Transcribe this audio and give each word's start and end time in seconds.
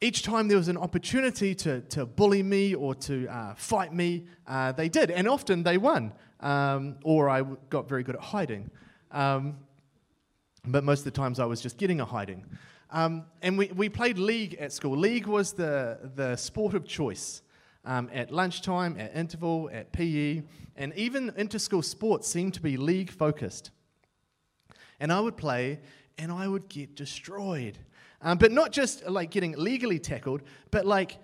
each 0.00 0.22
time 0.22 0.48
there 0.48 0.56
was 0.56 0.68
an 0.68 0.76
opportunity 0.76 1.54
to, 1.56 1.80
to 1.82 2.06
bully 2.06 2.42
me 2.42 2.74
or 2.74 2.94
to 2.96 3.26
uh, 3.28 3.54
fight 3.54 3.92
me, 3.92 4.26
uh, 4.46 4.72
they 4.72 4.88
did. 4.88 5.10
And 5.10 5.28
often 5.28 5.62
they 5.62 5.76
won, 5.76 6.12
um, 6.40 6.96
or 7.02 7.28
I 7.28 7.42
got 7.68 7.88
very 7.88 8.02
good 8.02 8.14
at 8.14 8.22
hiding. 8.22 8.70
Um, 9.10 9.56
but 10.66 10.84
most 10.84 11.00
of 11.00 11.04
the 11.04 11.10
times 11.10 11.40
I 11.40 11.44
was 11.44 11.60
just 11.60 11.78
getting 11.78 12.00
a 12.00 12.04
hiding. 12.04 12.44
Um, 12.90 13.24
and 13.42 13.56
we, 13.56 13.68
we 13.68 13.88
played 13.88 14.18
league 14.18 14.54
at 14.54 14.72
school. 14.72 14.96
League 14.96 15.26
was 15.26 15.52
the, 15.52 16.10
the 16.14 16.36
sport 16.36 16.74
of 16.74 16.86
choice. 16.86 17.42
Um, 17.84 18.10
at 18.12 18.30
lunchtime, 18.30 18.98
at 18.98 19.16
interval, 19.16 19.70
at 19.72 19.90
PE, 19.92 20.42
and 20.76 20.94
even 20.96 21.32
inter-school 21.36 21.80
sports 21.80 22.28
seemed 22.28 22.52
to 22.54 22.60
be 22.60 22.76
league 22.76 23.10
focused. 23.10 23.70
And 24.98 25.10
I 25.10 25.20
would 25.20 25.38
play 25.38 25.80
and 26.18 26.30
I 26.30 26.46
would 26.46 26.68
get 26.68 26.94
destroyed. 26.94 27.78
Um, 28.20 28.36
but 28.36 28.52
not 28.52 28.70
just 28.70 29.08
like 29.08 29.30
getting 29.30 29.52
legally 29.56 29.98
tackled, 29.98 30.42
but 30.70 30.84
like 30.84 31.16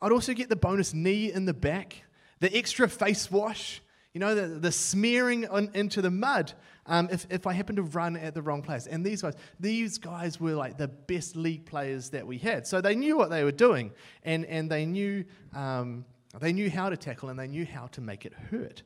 I'd 0.00 0.12
also 0.12 0.34
get 0.34 0.48
the 0.48 0.56
bonus 0.56 0.94
knee 0.94 1.32
in 1.32 1.46
the 1.46 1.54
back, 1.54 2.04
the 2.38 2.56
extra 2.56 2.88
face 2.88 3.30
wash, 3.30 3.82
you 4.12 4.20
know, 4.20 4.34
the, 4.34 4.46
the 4.46 4.70
smearing 4.70 5.48
on, 5.48 5.70
into 5.74 6.00
the 6.00 6.10
mud 6.10 6.52
um, 6.86 7.08
if, 7.10 7.26
if 7.30 7.46
I 7.46 7.52
happen 7.52 7.76
to 7.76 7.82
run 7.82 8.16
at 8.16 8.34
the 8.34 8.42
wrong 8.42 8.62
place. 8.62 8.86
And 8.86 9.04
these 9.04 9.22
guys, 9.22 9.34
these 9.58 9.98
guys 9.98 10.40
were 10.40 10.54
like 10.54 10.76
the 10.76 10.88
best 10.88 11.36
league 11.36 11.66
players 11.66 12.10
that 12.10 12.26
we 12.26 12.38
had. 12.38 12.66
So 12.66 12.80
they 12.80 12.94
knew 12.94 13.16
what 13.16 13.30
they 13.30 13.44
were 13.44 13.52
doing, 13.52 13.92
and, 14.22 14.44
and 14.46 14.70
they, 14.70 14.84
knew, 14.84 15.24
um, 15.54 16.04
they 16.40 16.52
knew 16.52 16.70
how 16.70 16.90
to 16.90 16.96
tackle 16.96 17.28
and 17.28 17.38
they 17.38 17.48
knew 17.48 17.64
how 17.64 17.86
to 17.88 18.00
make 18.00 18.26
it 18.26 18.34
hurt. 18.50 18.82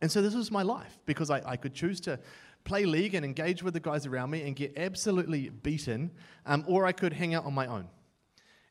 And 0.00 0.10
so 0.10 0.20
this 0.20 0.34
was 0.34 0.50
my 0.50 0.62
life 0.62 0.98
because 1.06 1.30
I, 1.30 1.42
I 1.44 1.56
could 1.56 1.74
choose 1.74 2.00
to 2.02 2.18
play 2.64 2.84
league 2.84 3.14
and 3.14 3.24
engage 3.24 3.62
with 3.62 3.74
the 3.74 3.80
guys 3.80 4.06
around 4.06 4.30
me 4.30 4.42
and 4.42 4.54
get 4.54 4.76
absolutely 4.76 5.48
beaten, 5.48 6.10
um, 6.46 6.64
or 6.66 6.86
I 6.86 6.92
could 6.92 7.12
hang 7.12 7.34
out 7.34 7.44
on 7.44 7.54
my 7.54 7.66
own. 7.66 7.88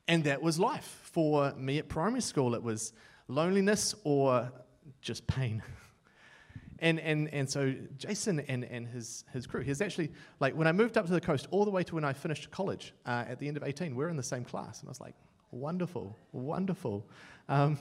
And 0.08 0.24
that 0.24 0.42
was 0.42 0.58
life. 0.58 1.00
For 1.04 1.52
me 1.54 1.78
at 1.78 1.88
primary 1.88 2.22
school, 2.22 2.54
it 2.54 2.62
was 2.62 2.92
loneliness 3.28 3.94
or 4.04 4.50
just 5.00 5.26
pain. 5.26 5.62
And, 6.82 6.98
and, 6.98 7.32
and 7.32 7.48
so 7.48 7.72
Jason 7.96 8.40
and, 8.40 8.64
and 8.64 8.88
his, 8.88 9.24
his 9.32 9.46
crew, 9.46 9.60
he's 9.60 9.80
actually, 9.80 10.10
like, 10.40 10.56
when 10.56 10.66
I 10.66 10.72
moved 10.72 10.98
up 10.98 11.06
to 11.06 11.12
the 11.12 11.20
coast, 11.20 11.46
all 11.52 11.64
the 11.64 11.70
way 11.70 11.84
to 11.84 11.94
when 11.94 12.04
I 12.04 12.12
finished 12.12 12.50
college 12.50 12.92
uh, 13.06 13.24
at 13.28 13.38
the 13.38 13.46
end 13.46 13.56
of 13.56 13.62
18, 13.62 13.94
we're 13.94 14.08
in 14.08 14.16
the 14.16 14.22
same 14.22 14.44
class. 14.44 14.80
And 14.80 14.88
I 14.88 14.90
was 14.90 15.00
like, 15.00 15.14
wonderful, 15.52 16.18
wonderful. 16.32 17.06
Um, 17.48 17.78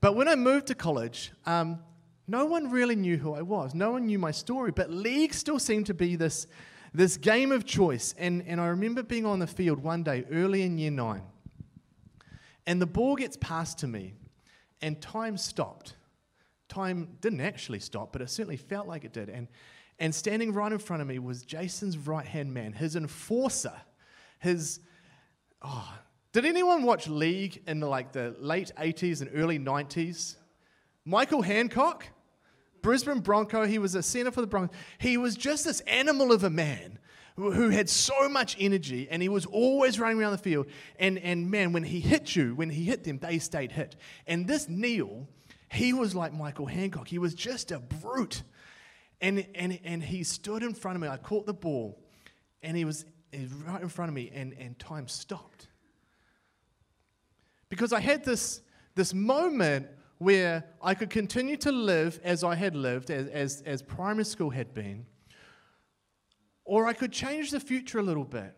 but 0.00 0.16
when 0.16 0.28
I 0.28 0.34
moved 0.34 0.68
to 0.68 0.74
college, 0.74 1.30
um, 1.44 1.80
no 2.26 2.46
one 2.46 2.70
really 2.70 2.96
knew 2.96 3.18
who 3.18 3.34
I 3.34 3.42
was. 3.42 3.74
No 3.74 3.92
one 3.92 4.06
knew 4.06 4.18
my 4.18 4.30
story. 4.30 4.72
But 4.72 4.90
league 4.90 5.34
still 5.34 5.58
seemed 5.58 5.84
to 5.86 5.94
be 5.94 6.16
this, 6.16 6.46
this 6.94 7.18
game 7.18 7.52
of 7.52 7.66
choice. 7.66 8.14
And, 8.16 8.44
and 8.46 8.62
I 8.62 8.68
remember 8.68 9.02
being 9.02 9.26
on 9.26 9.40
the 9.40 9.46
field 9.46 9.78
one 9.78 10.02
day 10.02 10.24
early 10.32 10.62
in 10.62 10.78
year 10.78 10.90
nine, 10.90 11.22
and 12.66 12.80
the 12.80 12.86
ball 12.86 13.14
gets 13.14 13.36
passed 13.36 13.78
to 13.80 13.86
me, 13.86 14.14
and 14.80 14.98
time 15.02 15.36
stopped 15.36 15.96
time 16.68 17.16
didn't 17.20 17.40
actually 17.40 17.80
stop, 17.80 18.12
but 18.12 18.22
it 18.22 18.30
certainly 18.30 18.56
felt 18.56 18.86
like 18.86 19.04
it 19.04 19.12
did. 19.12 19.28
And, 19.28 19.48
and 19.98 20.14
standing 20.14 20.52
right 20.52 20.70
in 20.70 20.78
front 20.78 21.02
of 21.02 21.08
me 21.08 21.18
was 21.18 21.42
Jason's 21.42 21.96
right 21.96 22.26
hand 22.26 22.52
man, 22.52 22.72
his 22.72 22.96
enforcer, 22.96 23.74
his. 24.38 24.80
Oh, 25.62 25.92
did 26.32 26.44
anyone 26.44 26.84
watch 26.84 27.08
League 27.08 27.62
in 27.66 27.80
the, 27.80 27.88
like 27.88 28.12
the 28.12 28.36
late 28.38 28.70
80s 28.78 29.22
and 29.22 29.30
early 29.34 29.58
90s? 29.58 30.36
Michael 31.04 31.42
Hancock, 31.42 32.06
Brisbane 32.82 33.20
Bronco, 33.20 33.64
he 33.64 33.78
was 33.78 33.94
a 33.94 34.02
center 34.02 34.30
for 34.30 34.40
the 34.40 34.46
Broncos. 34.46 34.76
He 34.98 35.16
was 35.16 35.36
just 35.36 35.64
this 35.64 35.80
animal 35.80 36.32
of 36.32 36.44
a 36.44 36.50
man 36.50 36.98
who 37.36 37.70
had 37.70 37.88
so 37.88 38.28
much 38.28 38.56
energy 38.58 39.08
and 39.10 39.22
he 39.22 39.28
was 39.28 39.46
always 39.46 39.98
running 39.98 40.20
around 40.20 40.32
the 40.32 40.38
field. 40.38 40.66
And, 40.98 41.18
and 41.18 41.50
man, 41.50 41.72
when 41.72 41.84
he 41.84 42.00
hit 42.00 42.36
you, 42.36 42.54
when 42.54 42.68
he 42.70 42.84
hit 42.84 43.04
them, 43.04 43.18
they 43.18 43.38
stayed 43.38 43.72
hit. 43.72 43.96
And 44.26 44.46
this 44.46 44.68
Neil 44.68 45.28
he 45.70 45.92
was 45.92 46.14
like 46.14 46.32
Michael 46.32 46.66
Hancock. 46.66 47.08
He 47.08 47.18
was 47.18 47.34
just 47.34 47.72
a 47.72 47.78
brute. 47.78 48.42
And, 49.20 49.46
and, 49.54 49.78
and 49.84 50.02
he 50.02 50.22
stood 50.22 50.62
in 50.62 50.74
front 50.74 50.96
of 50.96 51.02
me. 51.02 51.08
I 51.08 51.16
caught 51.16 51.46
the 51.46 51.54
ball, 51.54 52.00
and 52.62 52.76
he 52.76 52.84
was, 52.84 53.04
right 53.66 53.82
in 53.82 53.88
front 53.88 54.08
of 54.08 54.14
me, 54.14 54.30
and, 54.32 54.54
and 54.58 54.78
time 54.78 55.08
stopped. 55.08 55.68
Because 57.68 57.92
I 57.92 58.00
had 58.00 58.24
this, 58.24 58.62
this 58.94 59.12
moment 59.12 59.88
where 60.18 60.64
I 60.82 60.94
could 60.94 61.10
continue 61.10 61.56
to 61.58 61.72
live 61.72 62.20
as 62.24 62.42
I 62.42 62.54
had 62.54 62.74
lived, 62.74 63.10
as, 63.10 63.28
as, 63.28 63.62
as 63.66 63.82
primary 63.82 64.24
school 64.24 64.50
had 64.50 64.72
been, 64.74 65.06
or 66.64 66.86
I 66.86 66.92
could 66.92 67.12
change 67.12 67.50
the 67.50 67.60
future 67.60 67.98
a 67.98 68.02
little 68.02 68.24
bit. 68.24 68.54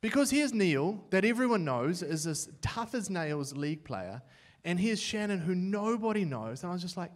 Because 0.00 0.30
here's 0.30 0.52
Neil, 0.52 1.04
that 1.10 1.24
everyone 1.24 1.64
knows 1.64 2.02
is 2.02 2.24
this 2.24 2.48
tough 2.60 2.94
as 2.94 3.10
nails 3.10 3.56
league 3.56 3.84
player, 3.84 4.22
and 4.66 4.80
here's 4.80 5.00
Shannon, 5.00 5.38
who 5.38 5.54
nobody 5.54 6.24
knows. 6.24 6.62
And 6.62 6.70
I 6.70 6.72
was 6.74 6.82
just 6.82 6.96
like, 6.96 7.12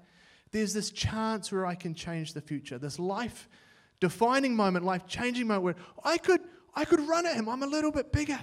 there's 0.52 0.72
this 0.72 0.90
chance 0.90 1.50
where 1.50 1.66
I 1.66 1.74
can 1.74 1.94
change 1.94 2.32
the 2.32 2.40
future, 2.40 2.78
this 2.78 2.98
life 2.98 3.48
defining 3.98 4.54
moment, 4.54 4.84
life 4.84 5.06
changing 5.06 5.48
moment 5.48 5.64
where 5.64 5.74
I 6.04 6.16
could, 6.16 6.40
I 6.74 6.84
could 6.84 7.00
run 7.00 7.26
at 7.26 7.34
him. 7.34 7.48
I'm 7.48 7.64
a 7.64 7.66
little 7.66 7.90
bit 7.90 8.12
bigger. 8.12 8.38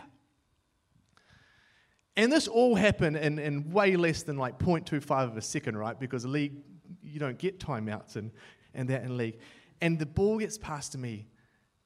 And 2.17 2.31
this 2.31 2.49
all 2.49 2.75
happened 2.75 3.15
in, 3.15 3.39
in 3.39 3.71
way 3.71 3.95
less 3.95 4.23
than 4.23 4.37
like 4.37 4.59
0.25 4.59 5.23
of 5.23 5.37
a 5.37 5.41
second, 5.41 5.77
right? 5.77 5.97
Because 5.97 6.25
league, 6.25 6.55
you 7.01 7.19
don't 7.19 7.37
get 7.37 7.59
timeouts 7.59 8.17
and, 8.17 8.31
and 8.73 8.89
that 8.89 9.03
in 9.03 9.15
league. 9.15 9.39
And 9.79 9.97
the 9.97 10.05
ball 10.05 10.37
gets 10.37 10.57
passed 10.57 10.91
to 10.93 10.97
me, 10.97 11.27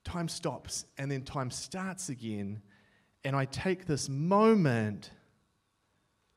time 0.04 0.28
stops, 0.28 0.86
and 0.98 1.12
then 1.12 1.22
time 1.22 1.52
starts 1.52 2.10
again. 2.10 2.64
And 3.24 3.36
I 3.36 3.46
take 3.46 3.86
this 3.86 4.10
moment 4.10 5.12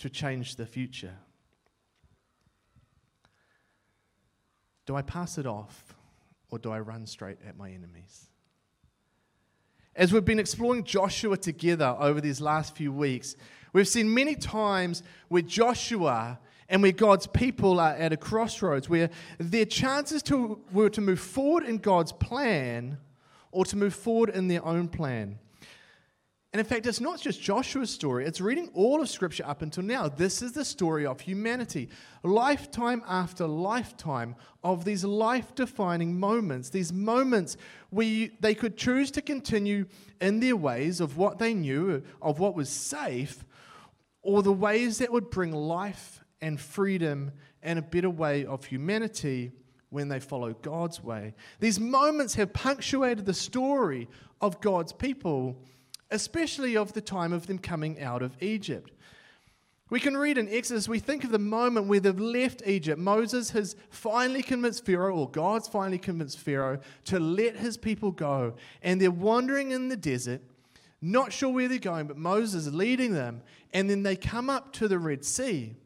to 0.05 0.11
change 0.11 0.57
the 0.57 0.67
future? 0.67 1.15
Do 4.85 4.95
I 4.97 5.01
pass 5.01 5.39
it 5.39 5.47
off 5.47 5.95
or 6.51 6.59
do 6.59 6.71
I 6.71 6.81
run 6.81 7.07
straight 7.07 7.39
at 7.49 7.57
my 7.57 7.71
enemies? 7.71 8.27
As 9.97 10.13
we've 10.13 10.23
been 10.23 10.39
exploring 10.39 10.85
Joshua 10.85 11.39
together 11.39 11.97
over 11.99 12.21
these 12.21 12.43
last 12.43 12.77
few 12.77 12.93
weeks, 12.93 13.35
we've 13.73 13.89
seen 13.89 14.13
many 14.13 14.35
times 14.35 15.03
where 15.29 15.41
Joshua 15.41 16.39
and 16.69 16.83
where 16.83 16.93
God's 16.93 17.27
people 17.27 17.81
are 17.81 17.95
at 17.95 18.13
a 18.13 18.19
crossroads, 18.19 18.91
where 18.91 19.09
their 19.39 19.65
chances 19.65 20.23
to, 20.25 20.61
were 20.71 20.91
to 20.91 21.01
move 21.01 21.21
forward 21.21 21.65
in 21.65 21.79
God's 21.79 22.13
plan 22.13 22.99
or 23.53 23.65
to 23.65 23.75
move 23.75 23.95
forward 23.95 24.29
in 24.29 24.49
their 24.49 24.63
own 24.67 24.89
plan. 24.89 25.39
And 26.55 26.61
in 26.61 26.67
fact, 26.67 26.87
it's 26.87 27.01
not 27.01 27.21
just 27.21 27.43
Joshua's 27.43 27.91
story, 27.91 28.27
it's 28.27 28.41
reading 28.41 28.71
all 28.75 29.03
of 29.03 29.09
Scripture 29.09 29.45
up 29.45 29.61
until 29.61 29.83
now. 29.83 30.09
This 30.09 30.41
is 30.41 30.53
the 30.53 30.65
story 30.65 31.05
of 31.05 31.21
humanity. 31.21 31.89
Lifetime 32.23 33.03
after 33.09 33.45
lifetime 33.45 34.37
of 34.63 34.85
these 34.85 35.05
life 35.05 35.53
defining 35.57 36.17
moments, 36.17 36.69
these 36.71 36.93
moments 36.93 37.57
where 37.91 38.29
they 38.39 38.55
could 38.55 38.77
choose 38.77 39.11
to 39.11 39.21
continue 39.21 39.87
in 40.21 40.39
their 40.39 40.55
ways 40.55 41.01
of 41.01 41.17
what 41.17 41.41
they 41.41 41.55
knew, 41.55 42.05
of 42.23 42.39
what 42.39 42.55
was 42.55 42.69
safe, 42.69 43.45
or 44.23 44.41
the 44.45 44.53
ways 44.53 44.99
that 44.99 45.11
would 45.11 45.31
bring 45.31 45.51
life 45.51 46.21
and 46.41 46.61
freedom 46.61 47.33
and 47.65 47.81
a 47.81 47.83
better 47.83 48.11
way 48.11 48.47
of 48.47 48.65
humanity 48.65 49.51
when 49.91 50.07
they 50.07 50.21
follow 50.21 50.53
God's 50.53 51.03
way. 51.03 51.35
These 51.59 51.81
moments 51.81 52.37
have 52.37 52.53
punctuated 52.53 53.27
the 53.27 53.35
story 53.35 54.09
of 54.41 54.61
God's 54.61 54.93
people 54.93 55.61
especially 56.15 56.77
of 56.77 56.93
the 56.93 57.01
time 57.01 57.33
of 57.33 57.49
them 57.49 57.59
coming 57.59 58.01
out 58.01 58.23
of 58.23 58.41
Egypt. 58.41 58.93
We 59.91 60.01
can 60.01 60.17
read 60.17 60.39
in 60.39 60.49
Exodus, 60.49 60.89
we 60.89 61.01
think 61.01 61.25
of 61.25 61.31
the 61.31 61.39
moment 61.39 61.89
where 61.89 62.01
they've 62.01 62.19
left 62.19 62.63
Egypt. 62.65 62.99
Moses 62.99 63.51
has 63.51 63.77
finally 63.91 64.43
convinced 64.43 64.87
Pharaoh, 64.87 65.15
or 65.17 65.31
God's 65.31 65.69
finally 65.69 65.99
convinced 65.99 66.39
Pharaoh, 66.39 66.79
to 67.07 67.21
let 67.21 67.57
his 67.57 67.77
people 67.77 68.11
go. 68.11 68.55
And 68.81 69.01
they're 69.01 69.11
wandering 69.11 69.73
in 69.73 69.89
the 69.89 69.97
desert, 69.97 70.41
not 71.03 71.33
sure 71.33 71.53
where 71.53 71.69
they're 71.69 71.79
going, 71.79 72.07
but 72.07 72.17
Moses 72.17 72.67
is 72.67 72.75
leading 72.75 73.13
them. 73.13 73.43
And 73.73 73.91
then 73.91 74.05
they 74.05 74.17
come 74.17 74.49
up 74.49 74.73
to 74.75 74.89
the 74.89 74.99
Red 74.99 75.25
Sea. 75.25 75.77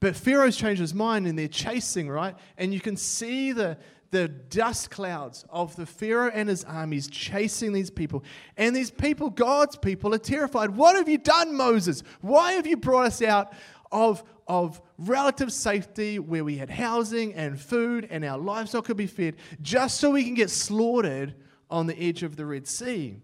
But 0.00 0.16
Pharaoh's 0.16 0.56
changed 0.56 0.80
his 0.80 0.94
mind 0.94 1.26
and 1.26 1.38
they're 1.38 1.48
chasing, 1.48 2.08
right? 2.08 2.36
And 2.56 2.72
you 2.72 2.80
can 2.80 2.96
see 2.96 3.52
the, 3.52 3.76
the 4.10 4.28
dust 4.28 4.90
clouds 4.90 5.44
of 5.50 5.76
the 5.76 5.86
Pharaoh 5.86 6.30
and 6.32 6.48
his 6.48 6.64
armies 6.64 7.08
chasing 7.08 7.72
these 7.72 7.90
people. 7.90 8.24
And 8.56 8.74
these 8.74 8.90
people, 8.90 9.30
God's 9.30 9.76
people, 9.76 10.14
are 10.14 10.18
terrified. 10.18 10.70
What 10.70 10.96
have 10.96 11.08
you 11.08 11.18
done, 11.18 11.54
Moses? 11.54 12.02
Why 12.20 12.52
have 12.52 12.66
you 12.66 12.76
brought 12.76 13.06
us 13.06 13.22
out 13.22 13.52
of, 13.92 14.24
of 14.48 14.80
relative 14.98 15.52
safety 15.52 16.18
where 16.18 16.44
we 16.44 16.56
had 16.56 16.70
housing 16.70 17.34
and 17.34 17.60
food 17.60 18.08
and 18.10 18.24
our 18.24 18.38
livestock 18.38 18.86
could 18.86 18.96
be 18.96 19.06
fed 19.06 19.36
just 19.62 20.00
so 20.00 20.10
we 20.10 20.24
can 20.24 20.34
get 20.34 20.50
slaughtered 20.50 21.34
on 21.70 21.86
the 21.86 21.98
edge 21.98 22.22
of 22.22 22.36
the 22.36 22.46
Red 22.46 22.66
Sea? 22.66 23.16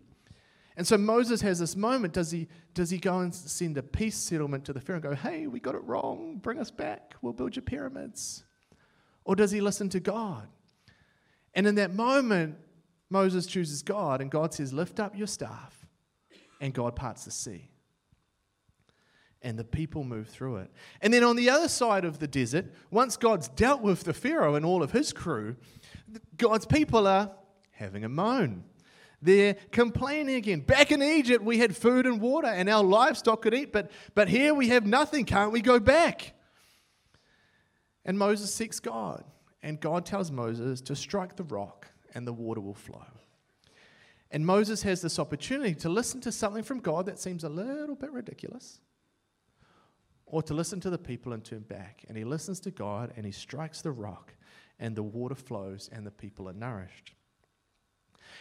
And 0.77 0.87
so 0.87 0.99
Moses 0.99 1.41
has 1.41 1.59
this 1.59 1.75
moment. 1.75 2.13
Does 2.13 2.31
he, 2.31 2.49
does 2.75 2.91
he 2.91 2.99
go 2.99 3.21
and 3.21 3.35
send 3.35 3.79
a 3.79 3.83
peace 3.83 4.17
settlement 4.17 4.67
to 4.67 4.73
the 4.73 4.81
Pharaoh 4.81 4.99
and 4.99 5.03
go, 5.03 5.15
hey, 5.15 5.47
we 5.47 5.59
got 5.59 5.75
it 5.75 5.83
wrong, 5.85 6.37
bring 6.37 6.59
us 6.59 6.71
back, 6.71 7.15
we'll 7.23 7.33
build 7.33 7.57
your 7.57 7.63
pyramids? 7.63 8.45
Or 9.25 9.35
does 9.35 9.51
he 9.51 9.61
listen 9.61 9.89
to 9.89 10.01
God? 10.01 10.47
And 11.57 11.67
in 11.67 11.75
that 11.77 11.95
moment, 11.95 12.57
Moses 13.09 13.47
chooses 13.47 13.83
God, 13.83 14.21
and 14.21 14.31
God 14.31 14.53
says, 14.53 14.73
Lift 14.73 15.01
up 15.01 15.17
your 15.17 15.27
staff. 15.27 15.87
And 16.61 16.73
God 16.73 16.95
parts 16.95 17.25
the 17.25 17.31
sea. 17.31 17.71
And 19.43 19.59
the 19.59 19.65
people 19.65 20.05
move 20.05 20.29
through 20.29 20.57
it. 20.57 20.71
And 21.01 21.13
then 21.13 21.25
on 21.25 21.37
the 21.37 21.51
other 21.51 21.69
side 21.69 22.05
of 22.05 22.19
the 22.19 22.29
desert, 22.29 22.67
once 22.91 23.17
God's 23.17 23.49
dealt 23.49 23.81
with 23.81 24.05
the 24.05 24.13
Pharaoh 24.13 24.55
and 24.55 24.65
all 24.65 24.83
of 24.83 24.93
his 24.93 25.13
crew, 25.13 25.57
God's 26.37 26.67
people 26.67 27.07
are 27.07 27.31
having 27.71 28.05
a 28.05 28.09
moan. 28.09 28.65
They're 29.23 29.57
complaining 29.71 30.37
again. 30.37 30.61
Back 30.61 30.91
in 30.91 31.03
Egypt, 31.03 31.45
we 31.45 31.59
had 31.59 31.77
food 31.77 32.07
and 32.07 32.21
water 32.21 32.49
and 32.49 32.69
our 32.69 32.83
livestock 32.83 33.43
could 33.43 33.55
eat, 33.55 33.73
but, 33.73 33.91
but 34.15 34.29
here 34.29 34.53
we 34.55 34.69
have 34.69 34.87
nothing. 34.87 35.25
Can't 35.25 35.53
we 35.53 35.61
go 35.61 35.79
back? 35.79 36.35
And 38.05 38.19
Moses 38.19 38.53
seeks 38.53 38.81
God. 38.81 39.25
And 39.67 39.81
God 39.81 40.07
tells 40.07 40.31
Moses 40.31 40.81
to 40.83 40.95
strike 40.95 41.35
the 41.35 41.43
rock 41.43 41.89
and 42.15 42.25
the 42.25 42.33
water 42.33 42.61
will 42.61 42.73
flow. 42.73 43.03
And 44.31 44.47
Moses 44.47 44.81
has 44.85 45.03
this 45.03 45.19
opportunity 45.19 45.75
to 45.75 45.89
listen 45.89 46.21
to 46.21 46.31
something 46.31 46.63
from 46.63 46.79
God 46.79 47.07
that 47.07 47.19
seems 47.19 47.43
a 47.43 47.49
little 47.49 47.97
bit 47.97 48.13
ridiculous, 48.13 48.79
or 50.25 50.41
to 50.45 50.55
listen 50.55 50.79
to 50.83 50.89
the 50.89 50.99
people 50.99 51.33
and 51.33 51.45
turn 51.45 51.63
back. 51.63 52.05
And 52.07 52.17
he 52.17 52.23
listens 52.23 52.61
to 52.61 52.71
God 52.71 53.13
and 53.17 53.27
he 53.27 53.33
strikes 53.33 53.83
the 53.83 53.91
rock, 53.91 54.35
and 54.79 54.95
the 54.95 55.03
water 55.03 55.35
flows, 55.35 55.91
and 55.93 56.07
the 56.07 56.13
people 56.13 56.49
are 56.49 56.53
nourished. 56.53 57.16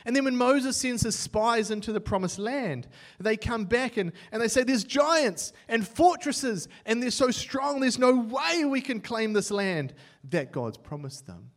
And 0.05 0.15
then 0.15 0.23
when 0.23 0.37
Moses 0.37 0.77
sends 0.77 1.01
his 1.01 1.15
spies 1.15 1.71
into 1.71 1.91
the 1.91 1.99
promised 1.99 2.37
land, 2.37 2.87
they 3.19 3.35
come 3.35 3.65
back 3.65 3.97
and, 3.97 4.11
and 4.31 4.39
they 4.39 4.47
say, 4.47 4.63
There's 4.63 4.83
giants 4.83 5.51
and 5.67 5.85
fortresses, 5.87 6.67
and 6.85 7.01
they're 7.01 7.09
so 7.09 7.31
strong, 7.31 7.79
there's 7.79 7.97
no 7.97 8.15
way 8.15 8.65
we 8.65 8.81
can 8.81 9.01
claim 9.01 9.33
this 9.33 9.49
land 9.49 9.95
that 10.29 10.51
God's 10.51 10.77
promised 10.77 11.25
them. 11.25 11.49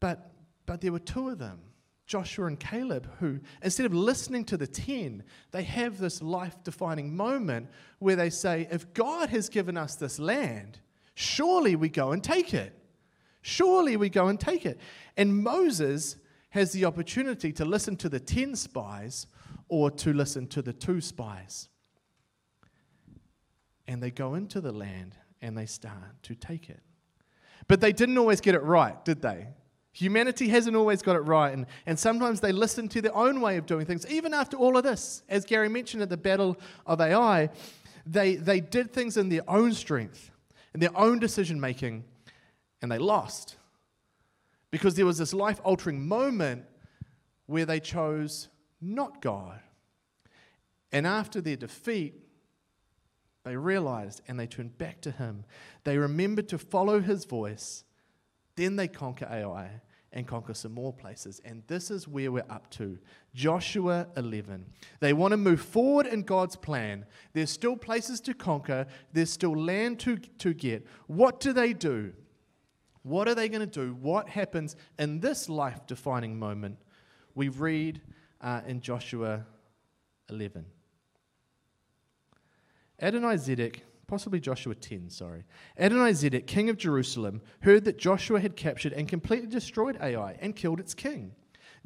But, 0.00 0.32
but 0.66 0.80
there 0.80 0.90
were 0.90 0.98
two 0.98 1.28
of 1.28 1.38
them, 1.38 1.60
Joshua 2.06 2.46
and 2.46 2.58
Caleb, 2.58 3.08
who, 3.20 3.38
instead 3.62 3.86
of 3.86 3.94
listening 3.94 4.44
to 4.46 4.56
the 4.56 4.66
10, 4.66 5.22
they 5.52 5.62
have 5.62 5.98
this 5.98 6.20
life 6.20 6.56
defining 6.64 7.16
moment 7.16 7.68
where 8.00 8.16
they 8.16 8.30
say, 8.30 8.66
If 8.72 8.92
God 8.92 9.30
has 9.30 9.48
given 9.48 9.76
us 9.76 9.94
this 9.94 10.18
land, 10.18 10.80
surely 11.14 11.76
we 11.76 11.88
go 11.88 12.10
and 12.10 12.24
take 12.24 12.54
it. 12.54 12.74
Surely 13.40 13.96
we 13.96 14.08
go 14.08 14.26
and 14.26 14.40
take 14.40 14.66
it. 14.66 14.80
And 15.16 15.44
Moses 15.44 16.16
has 16.58 16.72
the 16.72 16.84
opportunity 16.84 17.52
to 17.52 17.64
listen 17.64 17.96
to 17.96 18.08
the 18.08 18.20
10 18.20 18.54
spies 18.56 19.26
or 19.68 19.90
to 19.90 20.12
listen 20.12 20.46
to 20.48 20.62
the 20.62 20.72
two 20.72 21.00
spies. 21.00 21.68
And 23.86 24.02
they 24.02 24.10
go 24.10 24.34
into 24.34 24.60
the 24.60 24.72
land 24.72 25.14
and 25.40 25.56
they 25.56 25.66
start 25.66 26.22
to 26.24 26.34
take 26.34 26.68
it. 26.68 26.80
But 27.66 27.80
they 27.80 27.92
didn't 27.92 28.18
always 28.18 28.40
get 28.40 28.54
it 28.54 28.62
right, 28.62 29.02
did 29.04 29.22
they? 29.22 29.48
Humanity 29.92 30.48
hasn't 30.48 30.76
always 30.76 31.02
got 31.02 31.16
it 31.16 31.20
right, 31.20 31.52
and, 31.52 31.66
and 31.86 31.98
sometimes 31.98 32.40
they 32.40 32.52
listen 32.52 32.88
to 32.88 33.02
their 33.02 33.16
own 33.16 33.40
way 33.40 33.56
of 33.56 33.66
doing 33.66 33.84
things. 33.84 34.06
Even 34.06 34.32
after 34.32 34.56
all 34.56 34.76
of 34.76 34.84
this, 34.84 35.22
as 35.28 35.44
Gary 35.44 35.68
mentioned 35.68 36.02
at 36.02 36.08
the 36.08 36.16
Battle 36.16 36.56
of 36.86 37.00
Ai, 37.00 37.50
they, 38.06 38.36
they 38.36 38.60
did 38.60 38.92
things 38.92 39.16
in 39.16 39.28
their 39.28 39.48
own 39.48 39.72
strength, 39.74 40.30
in 40.72 40.80
their 40.80 40.96
own 40.96 41.18
decision 41.18 41.60
making, 41.60 42.04
and 42.80 42.92
they 42.92 42.98
lost. 42.98 43.56
Because 44.70 44.94
there 44.94 45.06
was 45.06 45.18
this 45.18 45.32
life 45.32 45.60
altering 45.64 46.06
moment 46.06 46.64
where 47.46 47.64
they 47.64 47.80
chose 47.80 48.48
not 48.80 49.22
God. 49.22 49.60
And 50.92 51.06
after 51.06 51.40
their 51.40 51.56
defeat, 51.56 52.14
they 53.44 53.56
realized 53.56 54.20
and 54.28 54.38
they 54.38 54.46
turned 54.46 54.76
back 54.78 55.00
to 55.02 55.10
Him. 55.10 55.44
They 55.84 55.98
remembered 55.98 56.48
to 56.50 56.58
follow 56.58 57.00
His 57.00 57.24
voice. 57.24 57.84
Then 58.56 58.76
they 58.76 58.88
conquer 58.88 59.26
Ai 59.26 59.80
and 60.12 60.26
conquer 60.26 60.54
some 60.54 60.72
more 60.72 60.92
places. 60.92 61.40
And 61.44 61.62
this 61.66 61.90
is 61.90 62.08
where 62.08 62.32
we're 62.32 62.44
up 62.50 62.70
to 62.72 62.98
Joshua 63.34 64.08
11. 64.16 64.66
They 65.00 65.12
want 65.12 65.32
to 65.32 65.36
move 65.36 65.60
forward 65.60 66.06
in 66.06 66.22
God's 66.22 66.56
plan. 66.56 67.04
There's 67.34 67.50
still 67.50 67.76
places 67.76 68.20
to 68.22 68.34
conquer, 68.34 68.86
there's 69.12 69.30
still 69.30 69.54
land 69.54 70.00
to, 70.00 70.16
to 70.16 70.54
get. 70.54 70.86
What 71.06 71.40
do 71.40 71.52
they 71.52 71.72
do? 71.72 72.12
What 73.08 73.26
are 73.26 73.34
they 73.34 73.48
going 73.48 73.66
to 73.66 73.66
do? 73.66 73.94
What 73.94 74.28
happens 74.28 74.76
in 74.98 75.20
this 75.20 75.48
life 75.48 75.86
defining 75.86 76.38
moment? 76.38 76.76
We 77.34 77.48
read 77.48 78.02
uh, 78.42 78.60
in 78.66 78.82
Joshua 78.82 79.46
11. 80.28 80.66
Adonizedek, 83.00 83.80
possibly 84.06 84.40
Joshua 84.40 84.74
10, 84.74 85.08
sorry. 85.08 85.44
Adonizedek, 85.80 86.46
king 86.46 86.68
of 86.68 86.76
Jerusalem, 86.76 87.40
heard 87.60 87.86
that 87.86 87.96
Joshua 87.96 88.40
had 88.40 88.56
captured 88.56 88.92
and 88.92 89.08
completely 89.08 89.48
destroyed 89.48 89.96
Ai 90.02 90.36
and 90.40 90.54
killed 90.54 90.78
its 90.78 90.92
king, 90.92 91.32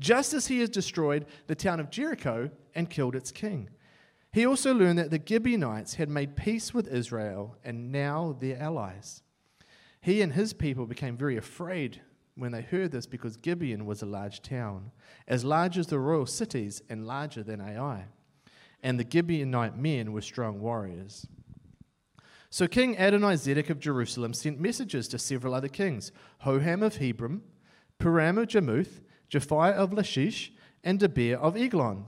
just 0.01 0.35
as 0.35 0.49
he 0.49 0.59
has 0.59 0.71
destroyed 0.71 1.27
the 1.47 1.55
town 1.55 1.79
of 1.79 1.91
Jericho 1.91 2.51
and 2.75 2.91
killed 2.91 3.15
its 3.15 3.31
king. 3.31 3.71
He 4.33 4.45
also 4.45 4.75
learned 4.75 4.99
that 4.99 5.11
the 5.11 5.23
Gibeonites 5.25 5.95
had 5.95 6.09
made 6.09 6.35
peace 6.35 6.75
with 6.75 6.89
Israel 6.89 7.55
and 7.63 7.93
now 7.93 8.37
they're 8.41 8.59
allies. 8.59 9.23
He 10.03 10.21
and 10.21 10.33
his 10.33 10.53
people 10.53 10.87
became 10.87 11.17
very 11.17 11.37
afraid 11.37 12.03
when 12.35 12.51
they 12.51 12.63
heard 12.63 12.91
this 12.91 13.07
because 13.07 13.37
Gibeon 13.37 13.87
was 13.87 14.03
a 14.03 14.07
large 14.07 14.43
town, 14.43 14.91
as 15.29 15.45
large 15.45 15.79
as 15.79 15.87
the 15.87 16.01
royal 16.01 16.27
cities 16.27 16.83
and 16.91 17.07
larger 17.07 17.45
than 17.45 17.61
Ai. 17.61 18.07
And 18.83 18.99
the 18.99 19.05
Gibeonite 19.05 19.77
men 19.77 20.13
were 20.13 20.21
strong 20.21 20.61
warriors. 20.61 21.29
So 22.51 22.67
King 22.67 22.97
Adonizedek 22.97 23.71
of 23.71 23.79
Jerusalem 23.79 24.35
sent 24.35 24.61
messages 24.61 25.07
to 25.09 25.19
several 25.21 25.55
other 25.55 25.69
kings 25.69 26.11
Hoham 26.45 26.83
of 26.83 26.97
Hebron, 26.97 27.41
Piram 28.01 28.43
of 28.43 28.49
Jarmuth, 28.49 29.03
Japhia 29.31 29.73
of 29.73 29.93
Lachish, 29.93 30.53
and 30.83 30.99
Debir 30.99 31.39
of 31.39 31.57
Eglon. 31.57 32.07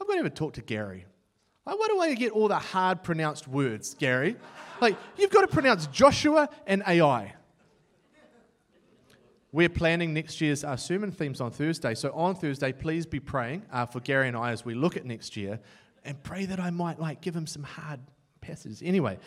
I've 0.00 0.06
got 0.08 0.14
to 0.14 0.18
have 0.18 0.26
a 0.26 0.30
talk 0.30 0.54
to 0.54 0.62
Gary. 0.62 1.06
Why 1.62 1.86
do 1.88 2.00
I 2.00 2.14
get 2.14 2.32
all 2.32 2.48
the 2.48 2.58
hard 2.58 3.04
pronounced 3.04 3.46
words, 3.46 3.94
Gary? 3.94 4.36
Like, 4.80 4.96
you've 5.16 5.30
got 5.30 5.42
to 5.42 5.48
pronounce 5.48 5.86
Joshua 5.86 6.48
and 6.66 6.82
Ai. 6.86 7.34
We're 9.52 9.68
planning 9.68 10.14
next 10.14 10.40
year's 10.40 10.62
uh, 10.62 10.76
sermon 10.76 11.10
themes 11.10 11.40
on 11.40 11.50
Thursday. 11.50 11.94
So 11.94 12.12
on 12.12 12.36
Thursday, 12.36 12.72
please 12.72 13.04
be 13.04 13.18
praying 13.18 13.62
uh, 13.72 13.86
for 13.86 13.98
Gary 14.00 14.28
and 14.28 14.36
I 14.36 14.52
as 14.52 14.64
we 14.64 14.74
look 14.74 14.96
at 14.96 15.04
next 15.04 15.36
year 15.36 15.58
and 16.04 16.22
pray 16.22 16.46
that 16.46 16.60
I 16.60 16.70
might 16.70 17.00
like 17.00 17.20
give 17.20 17.34
him 17.34 17.46
some 17.46 17.64
hard 17.64 18.00
passages. 18.40 18.80
Anyway, 18.84 19.18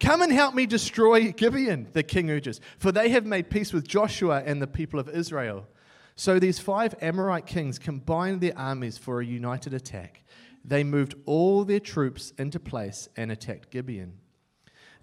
Come 0.00 0.22
and 0.22 0.32
help 0.32 0.54
me 0.54 0.64
destroy 0.64 1.30
Gibeon, 1.30 1.88
the 1.92 2.02
king 2.02 2.30
urges, 2.30 2.62
for 2.78 2.90
they 2.90 3.10
have 3.10 3.26
made 3.26 3.50
peace 3.50 3.70
with 3.70 3.86
Joshua 3.86 4.42
and 4.44 4.60
the 4.60 4.66
people 4.66 4.98
of 4.98 5.10
Israel. 5.10 5.68
So 6.16 6.38
these 6.38 6.58
five 6.58 6.94
Amorite 7.02 7.46
kings 7.46 7.78
combined 7.78 8.40
their 8.40 8.58
armies 8.58 8.96
for 8.96 9.20
a 9.20 9.26
united 9.26 9.74
attack. 9.74 10.22
They 10.64 10.84
moved 10.84 11.14
all 11.26 11.64
their 11.64 11.80
troops 11.80 12.32
into 12.38 12.58
place 12.58 13.10
and 13.16 13.30
attacked 13.30 13.70
Gibeon. 13.70 14.14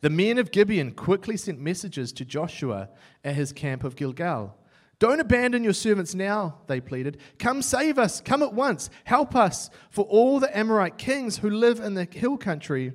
The 0.01 0.09
men 0.09 0.37
of 0.37 0.51
Gibeon 0.51 0.91
quickly 0.91 1.37
sent 1.37 1.59
messages 1.59 2.11
to 2.13 2.25
Joshua 2.25 2.89
at 3.23 3.35
his 3.35 3.51
camp 3.51 3.83
of 3.83 3.95
Gilgal. 3.95 4.55
Don't 4.99 5.19
abandon 5.19 5.63
your 5.63 5.73
servants 5.73 6.15
now, 6.15 6.59
they 6.67 6.81
pleaded. 6.81 7.19
Come 7.37 7.61
save 7.61 7.99
us. 7.99 8.19
Come 8.19 8.41
at 8.41 8.53
once. 8.53 8.89
Help 9.03 9.35
us. 9.35 9.69
For 9.91 10.05
all 10.05 10.39
the 10.39 10.55
Amorite 10.57 10.97
kings 10.97 11.37
who 11.37 11.49
live 11.49 11.79
in 11.79 11.93
the 11.93 12.07
hill 12.09 12.37
country 12.37 12.93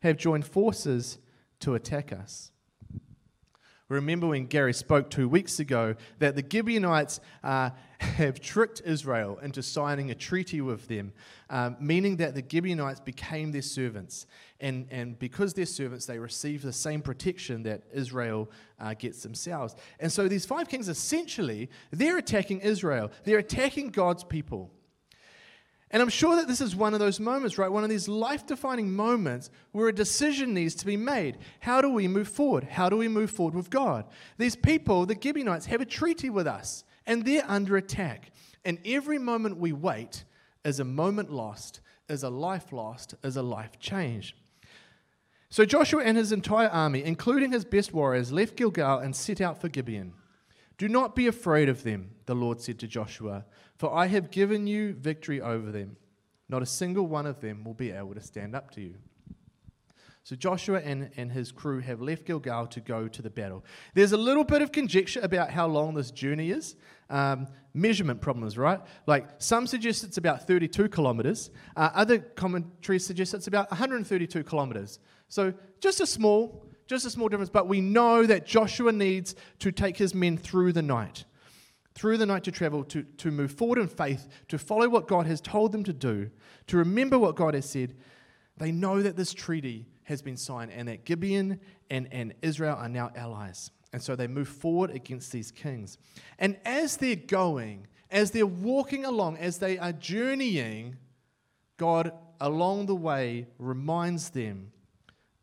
have 0.00 0.16
joined 0.16 0.46
forces 0.46 1.18
to 1.60 1.74
attack 1.74 2.12
us. 2.12 2.52
Remember 3.88 4.28
when 4.28 4.46
Gary 4.46 4.72
spoke 4.72 5.10
two 5.10 5.28
weeks 5.28 5.60
ago 5.60 5.94
that 6.18 6.34
the 6.34 6.44
Gibeonites 6.48 7.20
uh, 7.44 7.70
have 8.02 8.40
tricked 8.40 8.82
Israel 8.84 9.38
into 9.42 9.62
signing 9.62 10.10
a 10.10 10.14
treaty 10.14 10.60
with 10.60 10.88
them, 10.88 11.12
um, 11.48 11.76
meaning 11.80 12.16
that 12.16 12.34
the 12.34 12.44
Gibeonites 12.46 13.00
became 13.00 13.52
their 13.52 13.62
servants. 13.62 14.26
And, 14.60 14.86
and 14.90 15.18
because 15.18 15.54
they're 15.54 15.66
servants, 15.66 16.06
they 16.06 16.18
receive 16.18 16.62
the 16.62 16.72
same 16.72 17.02
protection 17.02 17.62
that 17.64 17.82
Israel 17.92 18.50
uh, 18.78 18.94
gets 18.94 19.22
themselves. 19.22 19.74
And 20.00 20.10
so 20.10 20.28
these 20.28 20.44
five 20.44 20.68
kings 20.68 20.88
essentially, 20.88 21.70
they're 21.90 22.18
attacking 22.18 22.60
Israel, 22.60 23.10
they're 23.24 23.38
attacking 23.38 23.90
God's 23.90 24.24
people. 24.24 24.70
And 25.92 26.00
I'm 26.00 26.08
sure 26.08 26.36
that 26.36 26.48
this 26.48 26.62
is 26.62 26.74
one 26.74 26.94
of 26.94 27.00
those 27.00 27.20
moments, 27.20 27.58
right? 27.58 27.70
One 27.70 27.84
of 27.84 27.90
these 27.90 28.08
life 28.08 28.46
defining 28.46 28.90
moments 28.90 29.50
where 29.72 29.88
a 29.88 29.94
decision 29.94 30.54
needs 30.54 30.74
to 30.76 30.86
be 30.86 30.96
made. 30.96 31.36
How 31.60 31.82
do 31.82 31.90
we 31.90 32.08
move 32.08 32.28
forward? 32.28 32.64
How 32.64 32.88
do 32.88 32.96
we 32.96 33.08
move 33.08 33.30
forward 33.30 33.54
with 33.54 33.68
God? 33.68 34.06
These 34.38 34.56
people, 34.56 35.04
the 35.04 35.18
Gibeonites, 35.20 35.66
have 35.66 35.82
a 35.82 35.86
treaty 35.86 36.30
with 36.30 36.46
us, 36.46 36.84
and 37.06 37.24
they're 37.24 37.44
under 37.48 37.76
attack. 37.76 38.32
And 38.64 38.78
every 38.84 39.18
moment 39.18 39.56
we 39.58 39.72
wait 39.72 40.24
is 40.64 40.80
a 40.80 40.84
moment 40.84 41.32
lost, 41.32 41.80
is 42.08 42.22
a 42.22 42.30
life 42.30 42.72
lost, 42.72 43.14
is 43.22 43.36
a 43.36 43.42
life 43.42 43.78
changed. 43.78 44.34
So 45.50 45.64
Joshua 45.64 46.02
and 46.02 46.16
his 46.16 46.32
entire 46.32 46.68
army, 46.68 47.04
including 47.04 47.52
his 47.52 47.64
best 47.64 47.92
warriors, 47.92 48.32
left 48.32 48.56
Gilgal 48.56 49.00
and 49.00 49.14
set 49.14 49.40
out 49.40 49.60
for 49.60 49.68
Gibeon. 49.68 50.14
Do 50.78 50.88
not 50.88 51.14
be 51.14 51.26
afraid 51.26 51.68
of 51.68 51.82
them, 51.82 52.12
the 52.26 52.34
Lord 52.34 52.60
said 52.60 52.78
to 52.78 52.86
Joshua. 52.86 53.44
For 53.76 53.92
I 53.92 54.06
have 54.06 54.30
given 54.30 54.66
you 54.66 54.94
victory 54.94 55.40
over 55.40 55.70
them. 55.70 55.96
Not 56.48 56.62
a 56.62 56.66
single 56.66 57.06
one 57.06 57.26
of 57.26 57.40
them 57.40 57.64
will 57.64 57.74
be 57.74 57.90
able 57.90 58.14
to 58.14 58.20
stand 58.20 58.54
up 58.54 58.70
to 58.72 58.80
you. 58.80 58.94
So 60.24 60.36
Joshua 60.36 60.80
and, 60.80 61.10
and 61.16 61.32
his 61.32 61.50
crew 61.50 61.80
have 61.80 62.00
left 62.00 62.26
Gilgal 62.26 62.68
to 62.68 62.80
go 62.80 63.08
to 63.08 63.22
the 63.22 63.30
battle. 63.30 63.64
There's 63.94 64.12
a 64.12 64.16
little 64.16 64.44
bit 64.44 64.62
of 64.62 64.70
conjecture 64.70 65.20
about 65.20 65.50
how 65.50 65.66
long 65.66 65.94
this 65.94 66.12
journey 66.12 66.50
is. 66.50 66.76
Um, 67.10 67.48
measurement 67.74 68.20
problems, 68.20 68.56
right? 68.56 68.80
Like 69.06 69.28
some 69.38 69.66
suggest 69.66 70.04
it's 70.04 70.18
about 70.18 70.46
32 70.46 70.88
kilometers. 70.90 71.50
Uh, 71.76 71.90
other 71.94 72.18
commentaries 72.18 73.04
suggest 73.04 73.34
it's 73.34 73.48
about 73.48 73.70
132 73.70 74.44
kilometers. 74.44 75.00
So 75.28 75.52
just 75.80 76.00
a 76.00 76.06
small, 76.06 76.66
just 76.86 77.04
a 77.04 77.10
small 77.10 77.28
difference. 77.28 77.50
But 77.50 77.66
we 77.66 77.80
know 77.80 78.24
that 78.24 78.46
Joshua 78.46 78.92
needs 78.92 79.34
to 79.58 79.72
take 79.72 79.96
his 79.96 80.14
men 80.14 80.38
through 80.38 80.72
the 80.72 80.82
night 80.82 81.24
through 81.94 82.16
the 82.16 82.24
night 82.26 82.44
to 82.44 82.50
travel, 82.50 82.84
to, 82.84 83.02
to 83.02 83.30
move 83.30 83.52
forward 83.52 83.78
in 83.78 83.86
faith, 83.86 84.28
to 84.48 84.58
follow 84.58 84.88
what 84.88 85.06
God 85.06 85.26
has 85.26 85.42
told 85.42 85.72
them 85.72 85.84
to 85.84 85.92
do, 85.92 86.30
to 86.68 86.78
remember 86.78 87.18
what 87.18 87.36
God 87.36 87.52
has 87.52 87.68
said, 87.68 87.94
they 88.56 88.72
know 88.72 89.02
that 89.02 89.16
this 89.16 89.34
treaty 89.34 89.86
has 90.12 90.22
been 90.22 90.36
signed 90.36 90.70
and 90.70 90.86
that 90.88 91.04
Gibeon 91.04 91.58
and, 91.90 92.06
and 92.12 92.34
Israel 92.42 92.76
are 92.78 92.88
now 92.88 93.10
allies. 93.16 93.70
And 93.92 94.02
so 94.02 94.14
they 94.14 94.26
move 94.26 94.48
forward 94.48 94.90
against 94.90 95.32
these 95.32 95.50
kings. 95.50 95.98
And 96.38 96.56
as 96.64 96.98
they're 96.98 97.16
going, 97.16 97.86
as 98.10 98.30
they're 98.30 98.46
walking 98.46 99.04
along, 99.04 99.38
as 99.38 99.58
they 99.58 99.78
are 99.78 99.92
journeying, 99.92 100.96
God 101.76 102.12
along 102.40 102.86
the 102.86 102.94
way 102.94 103.46
reminds 103.58 104.30
them 104.30 104.72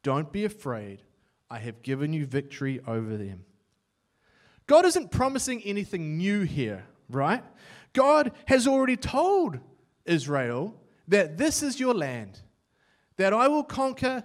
don't 0.04 0.32
be 0.32 0.46
afraid. 0.46 1.02
I 1.50 1.60
have 1.60 1.82
given 1.82 2.14
you 2.14 2.26
victory 2.26 2.80
over 2.88 3.18
them. 3.18 3.44
God 4.68 4.86
isn't 4.86 5.12
promising 5.12 5.62
anything 5.64 6.18
new 6.18 6.44
here, 6.44 6.86
right? 7.10 7.44
God 7.94 8.32
has 8.46 8.68
already 8.68 8.96
told 8.96 9.60
Israel 10.06 10.80
that 11.08 11.38
this 11.38 11.64
is 11.64 11.80
your 11.80 11.96
land, 11.96 12.40
that 13.18 13.34
I 13.34 13.48
will 13.48 13.64
conquer 13.64 14.24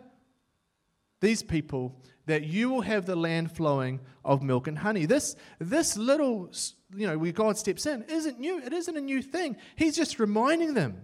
these 1.24 1.42
people, 1.42 2.00
that 2.26 2.44
you 2.44 2.70
will 2.70 2.82
have 2.82 3.06
the 3.06 3.16
land 3.16 3.50
flowing 3.50 4.00
of 4.24 4.42
milk 4.42 4.66
and 4.66 4.78
honey. 4.78 5.06
This, 5.06 5.36
this 5.58 5.96
little, 5.96 6.50
you 6.94 7.06
know, 7.06 7.18
where 7.18 7.32
God 7.32 7.58
steps 7.58 7.86
in 7.86 8.04
isn't 8.08 8.38
new. 8.38 8.60
It 8.62 8.72
isn't 8.72 8.96
a 8.96 9.00
new 9.00 9.22
thing. 9.22 9.56
He's 9.76 9.96
just 9.96 10.18
reminding 10.18 10.74
them. 10.74 11.02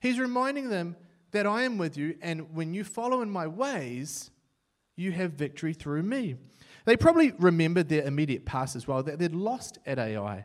He's 0.00 0.18
reminding 0.18 0.68
them 0.68 0.96
that 1.30 1.46
I 1.46 1.62
am 1.62 1.78
with 1.78 1.96
you, 1.96 2.16
and 2.22 2.54
when 2.54 2.74
you 2.74 2.84
follow 2.84 3.20
in 3.20 3.30
my 3.30 3.46
ways, 3.46 4.30
you 4.96 5.12
have 5.12 5.32
victory 5.32 5.72
through 5.72 6.02
me. 6.02 6.36
They 6.84 6.96
probably 6.96 7.32
remembered 7.38 7.88
their 7.88 8.04
immediate 8.04 8.44
past 8.44 8.76
as 8.76 8.86
well, 8.86 9.02
that 9.02 9.18
they'd 9.18 9.34
lost 9.34 9.78
at 9.84 9.98
Ai, 9.98 10.44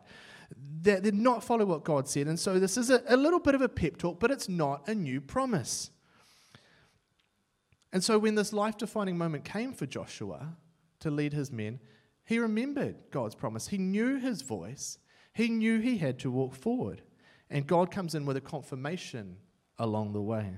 that 0.81 1.03
they'd 1.03 1.13
not 1.13 1.43
follow 1.43 1.65
what 1.65 1.83
God 1.83 2.07
said. 2.07 2.27
And 2.27 2.39
so 2.39 2.59
this 2.59 2.77
is 2.77 2.89
a, 2.89 3.03
a 3.07 3.17
little 3.17 3.39
bit 3.39 3.53
of 3.53 3.61
a 3.61 3.69
pep 3.69 3.97
talk, 3.97 4.19
but 4.19 4.31
it's 4.31 4.49
not 4.49 4.87
a 4.87 4.95
new 4.95 5.21
promise. 5.21 5.91
And 7.91 8.03
so 8.03 8.19
when 8.19 8.35
this 8.35 8.53
life 8.53 8.77
defining 8.77 9.17
moment 9.17 9.45
came 9.45 9.73
for 9.73 9.85
Joshua 9.85 10.55
to 10.99 11.09
lead 11.09 11.33
his 11.33 11.51
men, 11.51 11.79
he 12.25 12.37
remembered 12.37 12.95
God's 13.09 13.35
promise. 13.35 13.67
He 13.69 13.77
knew 13.77 14.17
his 14.17 14.43
voice, 14.43 14.99
he 15.33 15.49
knew 15.49 15.79
he 15.79 15.97
had 15.97 16.19
to 16.19 16.31
walk 16.31 16.55
forward. 16.55 17.01
And 17.49 17.65
God 17.65 17.89
comes 17.89 18.13
in 18.13 18.25
with 18.25 18.37
a 18.37 18.41
confirmation 18.41 19.37
along 19.79 20.13
the 20.13 20.21
way. 20.21 20.53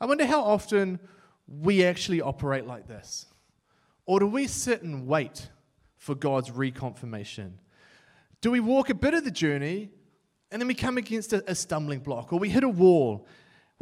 I 0.00 0.06
wonder 0.06 0.26
how 0.26 0.42
often 0.42 1.00
we 1.48 1.84
actually 1.84 2.20
operate 2.20 2.66
like 2.66 2.86
this. 2.86 3.26
Or 4.06 4.20
do 4.20 4.26
we 4.26 4.46
sit 4.46 4.82
and 4.82 5.06
wait 5.06 5.48
for 5.96 6.14
God's 6.14 6.50
reconfirmation? 6.50 7.52
Do 8.40 8.50
we 8.50 8.60
walk 8.60 8.90
a 8.90 8.94
bit 8.94 9.14
of 9.14 9.24
the 9.24 9.30
journey 9.30 9.90
and 10.50 10.60
then 10.60 10.66
we 10.68 10.74
come 10.74 10.98
against 10.98 11.32
a, 11.32 11.50
a 11.50 11.54
stumbling 11.54 12.00
block 12.00 12.32
or 12.32 12.38
we 12.38 12.48
hit 12.48 12.64
a 12.64 12.68
wall? 12.68 13.26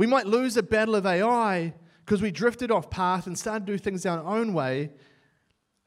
We 0.00 0.06
might 0.06 0.26
lose 0.26 0.56
a 0.56 0.62
battle 0.62 0.94
of 0.94 1.04
Ai 1.04 1.74
because 2.06 2.22
we 2.22 2.30
drifted 2.30 2.70
off 2.70 2.88
path 2.88 3.26
and 3.26 3.38
started 3.38 3.66
to 3.66 3.72
do 3.72 3.76
things 3.76 4.06
our 4.06 4.24
own 4.24 4.54
way. 4.54 4.92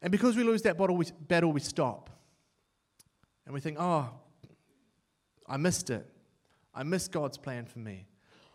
And 0.03 0.12
because 0.12 0.36
we 0.36 0.43
lose 0.43 0.62
that 0.62 0.77
battle, 0.77 1.51
we, 1.51 1.60
stop. 1.60 2.12
And 3.48 3.55
we 3.55 3.60
think, 3.60 3.77
oh, 3.79 4.12
I 5.50 5.58
missed 5.58 5.89
it. 5.89 6.08
I 6.75 6.84
missed 6.84 7.12
God's 7.12 7.39
plan 7.39 7.65
for 7.65 7.79
me. 7.79 8.05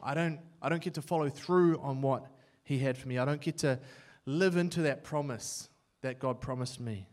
I 0.01 0.15
don't, 0.15 0.39
I 0.63 0.69
don't 0.69 0.81
get 0.81 0.95
to 0.95 1.03
follow 1.03 1.29
through 1.29 1.81
on 1.81 2.03
what 2.03 2.29
He 2.63 2.79
had 2.79 2.97
for 2.97 3.09
me. 3.09 3.19
I 3.19 3.25
don't 3.25 3.41
get 3.41 3.59
to 3.59 3.81
live 4.27 4.57
into 4.57 4.83
that 4.83 5.03
promise 5.03 5.71
that 6.03 6.21
God 6.21 6.41
promised 6.41 6.79
me. 6.79 7.09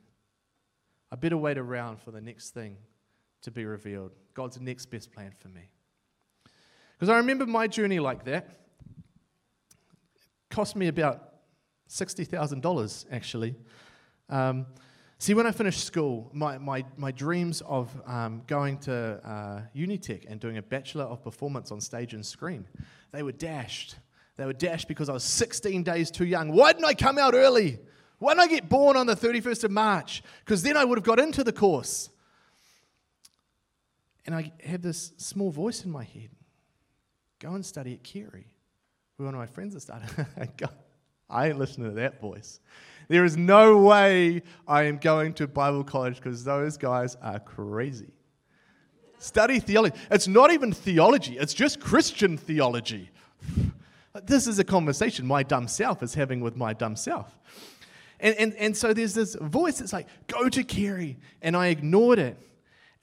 I 1.12 1.16
better 1.16 1.38
wait 1.38 1.58
around 1.58 2.00
for 2.00 2.12
the 2.12 2.22
next 2.22 2.52
thing 2.52 2.78
to 3.42 3.50
be 3.50 3.66
revealed, 3.66 4.12
God's 4.36 4.62
next 4.62 4.86
best 4.86 5.12
plan 5.12 5.32
for 5.36 5.48
me. 5.48 5.72
Because 6.98 7.10
I 7.10 7.18
remember 7.18 7.46
my 7.46 7.68
journey 7.68 8.00
like 8.00 8.24
that. 8.26 8.50
It 10.16 10.50
cost 10.50 10.76
me 10.76 10.88
about 10.88 11.34
$60,000 11.90 13.06
actually. 13.12 13.56
Um, 14.30 14.66
see, 15.20 15.34
when 15.34 15.46
I 15.46 15.52
finished 15.52 15.84
school, 15.84 16.30
my, 16.34 16.58
my, 16.58 16.86
my 16.96 17.12
dreams 17.12 17.62
of 17.66 17.92
um, 18.06 18.44
going 18.48 18.78
to 18.80 19.20
uh, 19.24 19.62
Unitec 19.76 20.26
and 20.30 20.40
doing 20.40 20.58
a 20.58 20.62
Bachelor 20.62 21.04
of 21.04 21.24
Performance 21.24 21.72
on 21.72 21.82
stage 21.82 22.14
and 22.14 22.26
screen, 22.26 22.66
they 23.12 23.24
were 23.24 23.34
dashed. 23.34 23.98
They 24.38 24.46
were 24.46 24.54
dashed 24.54 24.88
because 24.88 25.10
I 25.10 25.14
was 25.14 25.24
16 25.24 25.84
days 25.84 26.10
too 26.10 26.26
young. 26.26 26.52
Why 26.52 26.72
didn't 26.72 26.86
I 26.86 26.94
come 26.94 27.18
out 27.18 27.34
early? 27.34 27.80
Why 28.20 28.34
didn't 28.34 28.52
I 28.52 28.56
get 28.56 28.70
born 28.70 28.96
on 28.96 29.06
the 29.06 29.16
31st 29.16 29.66
of 29.66 29.72
March? 29.72 30.24
Because 30.40 30.64
then 30.64 30.78
I 30.78 30.86
would 30.86 30.98
have 30.98 31.06
got 31.06 31.20
into 31.20 31.44
the 31.44 31.54
course. 31.54 32.10
And 34.26 34.34
I 34.34 34.54
had 34.64 34.82
this 34.82 35.12
small 35.18 35.52
voice 35.52 35.86
in 35.86 35.92
my 35.92 36.04
head 36.04 36.30
go 37.46 37.54
and 37.54 37.66
study 37.66 38.00
at. 38.04 38.48
Where 39.18 39.26
one 39.26 39.36
of 39.36 39.40
my 39.40 39.46
friends 39.46 39.74
had 39.74 39.82
started. 39.82 40.10
I 41.30 41.48
ain't 41.48 41.60
listening 41.60 41.90
to 41.90 41.96
that 41.96 42.20
voice. 42.20 42.60
There 43.08 43.24
is 43.24 43.38
no 43.38 43.78
way 43.78 44.42
I 44.68 44.84
am 44.84 44.98
going 44.98 45.34
to 45.36 45.48
Bible 45.48 45.84
college 45.84 46.16
because 46.16 46.44
those 46.44 46.78
guys 46.78 47.16
are 47.22 47.40
crazy. 47.40 48.14
Study 49.20 49.60
theology. 49.60 49.96
It's 50.12 50.28
not 50.28 50.52
even 50.52 50.72
theology, 50.72 51.38
it's 51.38 51.54
just 51.54 51.80
Christian 51.80 52.38
theology. 52.38 53.12
This 54.24 54.48
is 54.48 54.60
a 54.60 54.64
conversation 54.64 55.28
my 55.28 55.44
dumb 55.44 55.68
self 55.68 56.02
is 56.02 56.14
having 56.14 56.40
with 56.40 56.56
my 56.56 56.72
dumb 56.72 56.96
self. 56.96 57.38
And, 58.22 58.34
and, 58.38 58.56
and 58.56 58.78
so 58.78 58.94
there's 58.94 59.14
this 59.14 59.36
voice 59.36 59.80
that's 59.80 59.92
like, 59.92 60.08
go 60.28 60.48
to 60.48 60.64
Carey. 60.64 61.18
And 61.42 61.54
I 61.54 61.68
ignored 61.68 62.20
it 62.20 62.38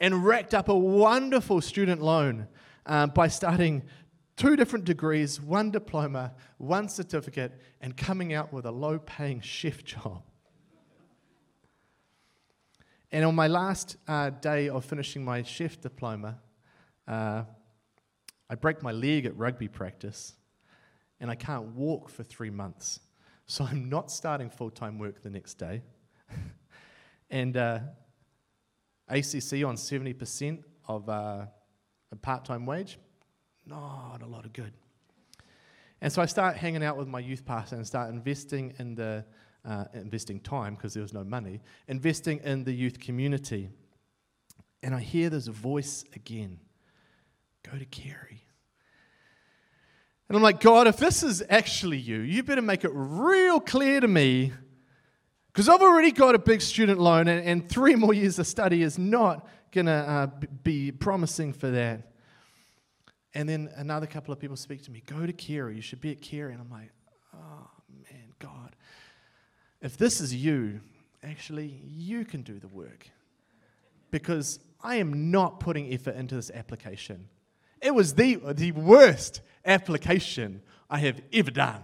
and 0.00 0.24
racked 0.24 0.54
up 0.54 0.70
a 0.70 0.74
wonderful 0.74 1.60
student 1.60 2.00
loan 2.00 2.48
um, 2.86 3.10
by 3.10 3.28
starting 3.28 3.82
two 4.36 4.56
different 4.56 4.84
degrees, 4.84 5.40
one 5.40 5.70
diploma, 5.70 6.34
one 6.58 6.88
certificate, 6.88 7.60
and 7.80 7.96
coming 7.96 8.32
out 8.32 8.52
with 8.52 8.66
a 8.66 8.70
low 8.70 8.98
paying 8.98 9.40
chef 9.40 9.84
job. 9.84 10.22
And 13.10 13.26
on 13.26 13.34
my 13.34 13.46
last 13.46 13.96
uh, 14.08 14.30
day 14.30 14.70
of 14.70 14.86
finishing 14.86 15.22
my 15.22 15.42
chef 15.42 15.80
diploma, 15.80 16.38
uh, 17.06 17.44
I 18.48 18.54
break 18.54 18.82
my 18.82 18.92
leg 18.92 19.26
at 19.26 19.36
rugby 19.36 19.68
practice 19.68 20.34
and 21.20 21.30
I 21.30 21.34
can't 21.34 21.74
walk 21.74 22.08
for 22.08 22.22
three 22.22 22.50
months. 22.50 23.00
So 23.46 23.64
I'm 23.64 23.88
not 23.88 24.10
starting 24.10 24.48
full 24.48 24.70
time 24.70 24.98
work 24.98 25.22
the 25.22 25.30
next 25.30 25.54
day. 25.54 25.82
and 27.30 27.56
uh, 27.56 27.80
ACC 29.08 29.64
on 29.64 29.76
70% 29.76 30.62
of 30.88 31.08
uh, 31.08 31.46
a 32.10 32.16
part 32.16 32.44
time 32.44 32.64
wage, 32.64 32.98
not 33.66 34.20
a 34.22 34.26
lot 34.26 34.44
of 34.44 34.52
good. 34.52 34.72
And 36.00 36.12
so 36.12 36.20
I 36.20 36.26
start 36.26 36.56
hanging 36.56 36.82
out 36.82 36.96
with 36.96 37.06
my 37.06 37.20
youth 37.20 37.44
pastor 37.44 37.76
and 37.76 37.86
start 37.86 38.10
investing 38.10 38.74
in 38.78 38.94
the 38.94 39.24
uh, 39.64 39.84
investing 39.94 40.40
time 40.40 40.74
because 40.74 40.94
there 40.94 41.02
was 41.02 41.12
no 41.12 41.22
money, 41.22 41.60
investing 41.86 42.40
in 42.42 42.64
the 42.64 42.72
youth 42.72 42.98
community. 42.98 43.68
And 44.82 44.94
I 44.94 45.00
hear 45.00 45.30
this 45.30 45.46
voice 45.46 46.04
again 46.16 46.58
go 47.62 47.78
to 47.78 47.84
Carey. 47.84 48.44
And 50.28 50.36
I'm 50.36 50.42
like, 50.42 50.60
God, 50.60 50.86
if 50.86 50.96
this 50.96 51.22
is 51.22 51.42
actually 51.48 51.98
you, 51.98 52.20
you 52.20 52.42
better 52.42 52.62
make 52.62 52.84
it 52.84 52.90
real 52.92 53.60
clear 53.60 54.00
to 54.00 54.08
me 54.08 54.52
because 55.52 55.68
I've 55.68 55.82
already 55.82 56.10
got 56.10 56.34
a 56.34 56.38
big 56.38 56.62
student 56.62 56.98
loan 56.98 57.28
and, 57.28 57.46
and 57.46 57.68
three 57.68 57.94
more 57.94 58.14
years 58.14 58.38
of 58.38 58.46
study 58.46 58.82
is 58.82 58.98
not 58.98 59.46
going 59.70 59.86
to 59.86 59.92
uh, 59.92 60.26
be 60.62 60.90
promising 60.90 61.52
for 61.52 61.70
that. 61.70 62.11
And 63.34 63.48
then 63.48 63.70
another 63.76 64.06
couple 64.06 64.32
of 64.32 64.38
people 64.38 64.56
speak 64.56 64.82
to 64.84 64.90
me, 64.90 65.02
go 65.06 65.24
to 65.24 65.32
Carey, 65.32 65.74
you 65.76 65.82
should 65.82 66.00
be 66.00 66.10
at 66.10 66.20
Carey. 66.20 66.52
And 66.52 66.60
I'm 66.60 66.70
like, 66.70 66.90
oh 67.34 67.70
man, 68.10 68.32
God, 68.38 68.76
if 69.80 69.96
this 69.96 70.20
is 70.20 70.34
you, 70.34 70.80
actually, 71.22 71.80
you 71.86 72.24
can 72.24 72.42
do 72.42 72.58
the 72.58 72.68
work. 72.68 73.08
Because 74.10 74.60
I 74.82 74.96
am 74.96 75.30
not 75.30 75.60
putting 75.60 75.92
effort 75.92 76.16
into 76.16 76.34
this 76.34 76.50
application. 76.50 77.28
It 77.80 77.94
was 77.94 78.14
the, 78.14 78.36
the 78.52 78.72
worst 78.72 79.40
application 79.64 80.62
I 80.90 80.98
have 80.98 81.20
ever 81.32 81.50
done. 81.50 81.82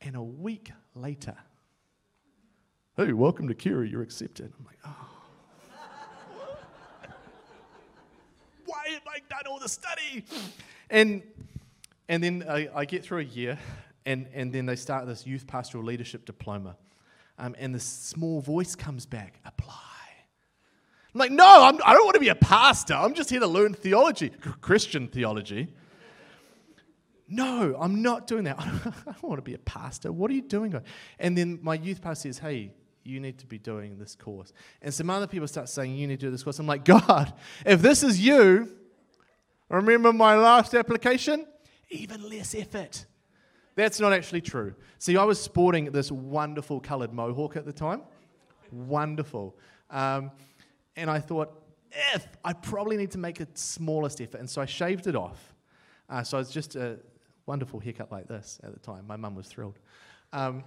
And 0.00 0.16
a 0.16 0.22
week 0.22 0.72
later, 0.94 1.36
hey, 2.96 3.12
welcome 3.12 3.46
to 3.48 3.54
Carey, 3.54 3.90
you're 3.90 4.02
accepted. 4.02 4.52
I'm 4.58 4.64
like, 4.64 4.78
oh. 4.86 5.08
Why 8.64 8.88
have 8.94 9.02
I 9.06 9.20
done 9.32 9.46
all 9.50 9.58
the 9.58 9.68
study? 9.68 10.24
And, 10.90 11.22
and 12.08 12.22
then 12.22 12.44
I, 12.48 12.68
I 12.74 12.84
get 12.84 13.02
through 13.02 13.20
a 13.20 13.24
year, 13.24 13.58
and, 14.04 14.28
and 14.34 14.52
then 14.52 14.66
they 14.66 14.76
start 14.76 15.06
this 15.06 15.26
youth 15.26 15.46
pastoral 15.46 15.84
leadership 15.84 16.26
diploma. 16.26 16.76
Um, 17.38 17.56
and 17.58 17.74
this 17.74 17.84
small 17.84 18.40
voice 18.40 18.74
comes 18.74 19.06
back 19.06 19.40
apply. 19.44 19.78
I'm 21.14 21.18
like, 21.18 21.30
no, 21.30 21.64
I'm, 21.64 21.74
I 21.84 21.92
do 21.92 21.98
not 21.98 22.04
want 22.04 22.14
to 22.14 22.20
be 22.20 22.28
a 22.28 22.34
pastor. 22.34 22.94
I'm 22.94 23.14
just 23.14 23.30
here 23.30 23.40
to 23.40 23.46
learn 23.46 23.74
theology, 23.74 24.30
Christian 24.60 25.08
theology. 25.08 25.72
No, 27.28 27.76
I'm 27.78 28.02
not 28.02 28.26
doing 28.26 28.44
that. 28.44 28.58
I 28.60 29.12
don't 29.12 29.22
want 29.22 29.38
to 29.38 29.42
be 29.42 29.54
a 29.54 29.58
pastor. 29.58 30.12
What 30.12 30.30
are 30.30 30.34
you 30.34 30.42
doing? 30.42 30.74
And 31.18 31.36
then 31.36 31.58
my 31.62 31.74
youth 31.74 32.02
pastor 32.02 32.28
says, 32.28 32.38
hey, 32.38 32.72
you 33.04 33.20
need 33.20 33.38
to 33.38 33.46
be 33.46 33.58
doing 33.58 33.98
this 33.98 34.14
course. 34.14 34.52
And 34.80 34.92
some 34.92 35.10
other 35.10 35.26
people 35.26 35.48
start 35.48 35.68
saying, 35.68 35.94
you 35.96 36.06
need 36.06 36.20
to 36.20 36.26
do 36.26 36.30
this 36.30 36.42
course. 36.42 36.58
I'm 36.58 36.66
like, 36.66 36.84
God, 36.84 37.32
if 37.64 37.82
this 37.82 38.02
is 38.02 38.20
you, 38.20 38.70
remember 39.76 40.12
my 40.12 40.36
last 40.36 40.74
application? 40.74 41.46
Even 41.90 42.28
less 42.28 42.54
effort. 42.54 43.06
That's 43.74 44.00
not 44.00 44.12
actually 44.12 44.42
true. 44.42 44.74
See, 44.98 45.16
I 45.16 45.24
was 45.24 45.40
sporting 45.40 45.86
this 45.92 46.12
wonderful 46.12 46.80
colored 46.80 47.12
mohawk 47.12 47.56
at 47.56 47.64
the 47.64 47.72
time. 47.72 48.02
Wonderful. 48.70 49.56
Um, 49.90 50.30
and 50.96 51.10
I 51.10 51.18
thought, 51.20 51.62
if 52.14 52.26
I 52.44 52.52
probably 52.52 52.96
need 52.96 53.10
to 53.12 53.18
make 53.18 53.40
a 53.40 53.46
smallest 53.54 54.20
effort. 54.20 54.38
And 54.40 54.48
so 54.48 54.60
I 54.62 54.66
shaved 54.66 55.06
it 55.06 55.16
off. 55.16 55.54
Uh, 56.08 56.22
so 56.22 56.36
I 56.36 56.40
was 56.40 56.50
just 56.50 56.76
a 56.76 56.98
wonderful 57.46 57.80
haircut 57.80 58.10
like 58.12 58.28
this 58.28 58.60
at 58.62 58.72
the 58.72 58.80
time. 58.80 59.06
My 59.06 59.16
mum 59.16 59.34
was 59.34 59.46
thrilled. 59.46 59.78
Um, 60.32 60.64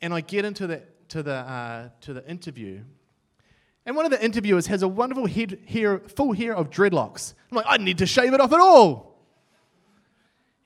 and 0.00 0.14
I 0.14 0.20
get 0.20 0.44
into 0.44 0.66
the, 0.66 0.82
to, 1.08 1.22
the, 1.22 1.34
uh, 1.34 1.88
to 2.02 2.14
the 2.14 2.28
interview. 2.28 2.82
And 3.86 3.96
one 3.96 4.04
of 4.04 4.10
the 4.10 4.22
interviewers 4.22 4.66
has 4.66 4.82
a 4.82 4.88
wonderful 4.88 5.26
head 5.26 5.58
hair, 5.66 6.00
full 6.00 6.32
hair 6.32 6.54
of 6.54 6.70
dreadlocks. 6.70 7.34
I'm 7.50 7.56
like, 7.56 7.66
I 7.68 7.78
need 7.78 7.98
to 7.98 8.06
shave 8.06 8.34
it 8.34 8.40
off 8.40 8.52
at 8.52 8.60
all. 8.60 9.18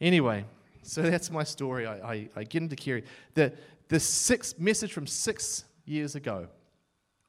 Anyway, 0.00 0.44
so 0.83 1.03
that's 1.03 1.31
my 1.31 1.44
story. 1.44 1.87
I, 1.87 2.12
I, 2.12 2.29
I 2.37 2.44
get 2.44 2.62
into 2.62 2.77
Carey. 2.77 3.05
The, 3.35 3.53
the 3.88 4.00
six 4.00 4.59
message 4.59 4.92
from 4.92 5.07
six 5.07 5.64
years 5.85 6.14
ago, 6.14 6.48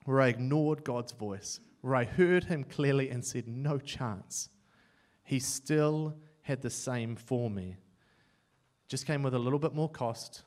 where 0.05 0.21
I 0.21 0.27
ignored 0.27 0.83
God's 0.83 1.11
voice, 1.11 1.59
where 1.81 1.95
I 1.95 2.03
heard 2.03 2.45
Him 2.45 2.63
clearly 2.63 3.09
and 3.09 3.23
said, 3.23 3.47
No 3.47 3.77
chance. 3.77 4.49
He 5.23 5.39
still 5.39 6.15
had 6.41 6.61
the 6.61 6.69
same 6.69 7.15
for 7.15 7.49
me. 7.49 7.77
Just 8.87 9.07
came 9.07 9.23
with 9.23 9.33
a 9.33 9.39
little 9.39 9.59
bit 9.59 9.73
more 9.73 9.89
cost, 9.89 10.43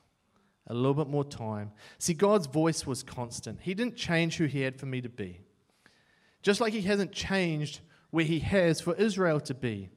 a 0.69 0.75
little 0.75 0.95
bit 0.95 1.09
more 1.09 1.25
time. 1.25 1.73
See, 1.99 2.15
God's 2.15 2.47
voice 2.47 2.87
was 2.87 3.03
constant. 3.03 3.61
He 3.63 3.75
didn't 3.75 3.97
change 3.97 4.37
who 4.37 4.45
He 4.45 4.61
had 4.61 4.79
for 4.79 4.87
me 4.87 5.01
to 5.01 5.09
be. 5.09 5.41
Just 6.43 6.61
like 6.61 6.73
He 6.73 6.83
hasn't 6.83 7.13
changed 7.13 7.81
where 8.11 8.25
He 8.25 8.39
has 8.41 8.81
for 8.81 8.95
Israel 8.95 9.41
to 9.41 9.55
be. 9.55 9.89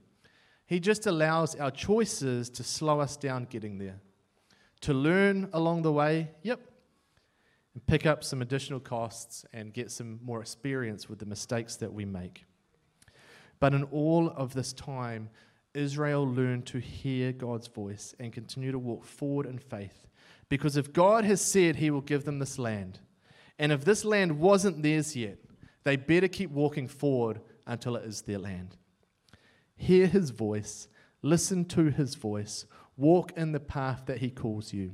He 0.66 0.80
just 0.80 1.06
allows 1.06 1.56
our 1.56 1.72
choices 1.72 2.50
to 2.52 2.64
slow 2.64 3.00
us 3.02 3.18
down 3.18 3.46
getting 3.50 3.78
there. 3.78 4.00
To 4.82 4.94
learn 4.94 5.50
along 5.54 5.84
the 5.84 5.92
way, 5.92 6.32
yep, 6.42 6.60
and 7.74 7.86
pick 7.86 8.06
up 8.06 8.24
some 8.24 8.42
additional 8.42 8.80
costs 8.80 9.46
and 9.54 9.74
get 9.74 9.92
some 9.92 10.20
more 10.24 10.42
experience 10.42 11.08
with 11.08 11.20
the 11.20 11.26
mistakes 11.26 11.76
that 11.78 11.94
we 11.94 12.06
make. 12.06 12.46
But 13.60 13.74
in 13.74 13.84
all 13.84 14.30
of 14.30 14.54
this 14.54 14.74
time, 14.74 15.30
Israel 15.74 16.28
learned 16.28 16.66
to 16.68 16.80
hear 16.80 17.32
God's 17.32 17.68
voice 17.68 18.16
and 18.20 18.34
continue 18.34 18.72
to 18.72 18.80
walk 18.80 19.06
forward 19.06 19.46
in 19.46 19.60
faith. 19.60 20.08
Because 20.52 20.76
if 20.76 20.92
God 20.92 21.24
has 21.24 21.40
said 21.40 21.78
he 21.78 21.90
will 21.90 22.02
give 22.02 22.26
them 22.26 22.40
this 22.40 22.60
land, 22.60 23.00
and 23.58 23.72
if 23.72 23.86
this 23.86 24.04
land 24.04 24.38
wasn't 24.38 24.84
theirs 24.84 25.16
yet, 25.16 25.38
they 25.86 25.96
better 25.96 26.28
keep 26.28 26.52
walking 26.52 26.90
forward 26.90 27.40
until 27.66 27.96
it 27.96 28.04
is 28.04 28.24
their 28.24 28.38
land. 28.38 28.76
Hear 29.78 30.08
his 30.08 30.32
voice, 30.32 30.90
listen 31.22 31.64
to 31.70 31.86
his 31.86 32.16
voice, 32.16 32.66
walk 32.98 33.32
in 33.38 33.54
the 33.54 33.62
path 33.62 34.04
that 34.08 34.18
he 34.18 34.30
calls 34.30 34.74
you. 34.74 34.94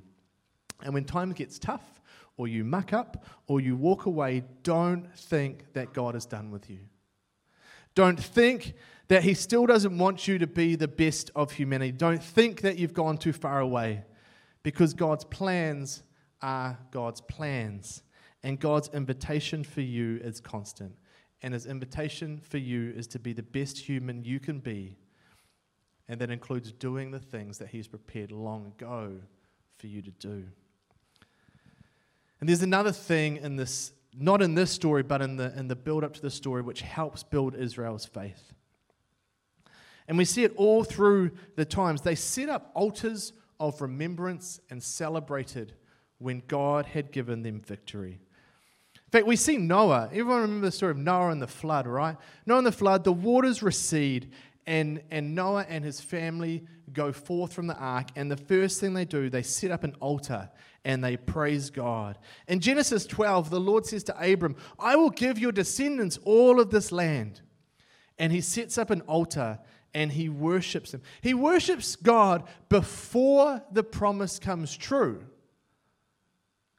And 0.84 0.94
when 0.94 1.06
time 1.06 1.32
gets 1.32 1.58
tough, 1.58 2.02
or 2.38 2.48
you 2.48 2.64
muck 2.64 2.94
up, 2.94 3.26
or 3.48 3.60
you 3.60 3.76
walk 3.76 4.06
away, 4.06 4.44
don't 4.62 5.12
think 5.18 5.74
that 5.74 5.92
God 5.92 6.16
is 6.16 6.28
done 6.28 6.52
with 6.52 6.70
you. 6.70 6.82
Don't 7.96 8.20
think 8.24 8.76
that 9.08 9.24
he 9.24 9.34
still 9.34 9.66
doesn't 9.66 9.98
want 9.98 10.28
you 10.28 10.38
to 10.38 10.46
be 10.46 10.76
the 10.76 10.88
best 10.88 11.32
of 11.36 11.54
humanity. 11.54 11.94
Don't 11.94 12.24
think 12.24 12.62
that 12.62 12.78
you've 12.78 12.94
gone 12.94 13.18
too 13.18 13.34
far 13.34 13.60
away 13.60 14.04
because 14.68 14.94
God's 14.94 15.24
plans 15.24 16.04
are 16.42 16.78
God's 16.92 17.22
plans. 17.22 18.04
And 18.44 18.60
God's 18.60 18.90
invitation 18.94 19.64
for 19.64 19.80
you 19.80 20.20
is 20.22 20.42
constant. 20.42 20.94
And 21.42 21.54
his 21.54 21.66
invitation 21.66 22.42
for 22.44 22.58
you 22.58 22.92
is 22.92 23.08
to 23.08 23.18
be 23.18 23.32
the 23.32 23.44
best 23.44 23.80
human 23.80 24.26
you 24.26 24.42
can 24.42 24.60
be. 24.60 24.98
And 26.10 26.20
that 26.20 26.30
includes 26.30 26.74
doing 26.74 27.12
the 27.12 27.20
things 27.22 27.60
that 27.60 27.70
he's 27.70 27.88
prepared 27.88 28.34
long 28.34 28.66
ago 28.66 29.14
for 29.78 29.88
you 29.88 30.02
to 30.02 30.12
do. 30.12 30.44
And 32.42 32.50
there's 32.50 32.62
another 32.62 32.92
thing 32.92 33.38
in 33.38 33.56
this, 33.56 33.94
not 34.18 34.42
in 34.42 34.54
this 34.54 34.70
story, 34.70 35.02
but 35.02 35.22
in 35.22 35.38
the, 35.38 35.58
in 35.58 35.70
the 35.70 35.78
build 35.78 36.04
up 36.04 36.14
to 36.16 36.22
the 36.22 36.30
story, 36.30 36.62
which 36.62 36.82
helps 36.82 37.24
build 37.24 37.56
Israel's 37.56 38.06
faith. 38.06 38.52
And 40.10 40.18
we 40.18 40.26
see 40.26 40.44
it 40.44 40.52
all 40.58 40.84
through 40.84 41.32
the 41.56 41.64
times. 41.64 42.02
They 42.02 42.16
set 42.16 42.50
up 42.50 42.70
altars 42.76 43.32
of 43.60 43.82
remembrance 43.82 44.60
and 44.70 44.82
celebrated 44.82 45.74
when 46.20 46.44
God 46.48 46.86
had 46.86 47.12
given 47.12 47.44
them 47.44 47.62
victory. 47.62 48.20
In 48.96 49.12
fact, 49.12 49.28
we 49.28 49.36
see 49.36 49.58
Noah. 49.58 50.10
Everyone 50.12 50.42
remember 50.42 50.68
the 50.68 50.72
story 50.72 50.92
of 50.92 50.98
Noah 50.98 51.30
and 51.30 51.42
the 51.42 51.48
flood, 51.48 51.88
right? 51.88 52.18
Noah 52.46 52.58
and 52.58 52.68
the 52.68 52.72
flood, 52.72 53.04
the 53.04 53.14
waters 53.14 53.64
recede, 53.64 54.32
and, 54.66 55.02
and 55.12 55.34
Noah 55.34 55.66
and 55.70 55.84
his 55.84 56.02
family 56.02 56.66
go 56.92 57.14
forth 57.14 57.54
from 57.54 57.68
the 57.68 57.78
ark. 57.78 58.10
And 58.18 58.30
the 58.30 58.38
first 58.38 58.82
thing 58.82 58.94
they 58.94 59.06
do, 59.06 59.30
they 59.30 59.44
set 59.44 59.72
up 59.72 59.86
an 59.86 59.96
altar 60.02 60.50
and 60.84 61.02
they 61.02 61.16
praise 61.16 61.70
God. 61.70 62.18
In 62.48 62.60
Genesis 62.60 63.06
12, 63.06 63.50
the 63.50 63.60
Lord 63.60 63.86
says 63.86 64.04
to 64.06 64.32
Abram, 64.34 64.58
I 64.78 64.98
will 64.98 65.10
give 65.10 65.40
your 65.40 65.54
descendants 65.54 66.20
all 66.24 66.60
of 66.60 66.70
this 66.70 66.92
land. 66.92 67.42
And 68.20 68.34
he 68.34 68.42
sets 68.42 68.78
up 68.78 68.90
an 68.90 69.02
altar 69.02 69.60
and 69.98 70.12
he 70.12 70.30
worships 70.30 70.94
him. 70.94 71.02
He 71.22 71.34
worships 71.34 71.96
God 71.96 72.44
before 72.70 73.64
the 73.72 73.84
promise 73.84 74.38
comes 74.38 74.78
true. 74.78 75.26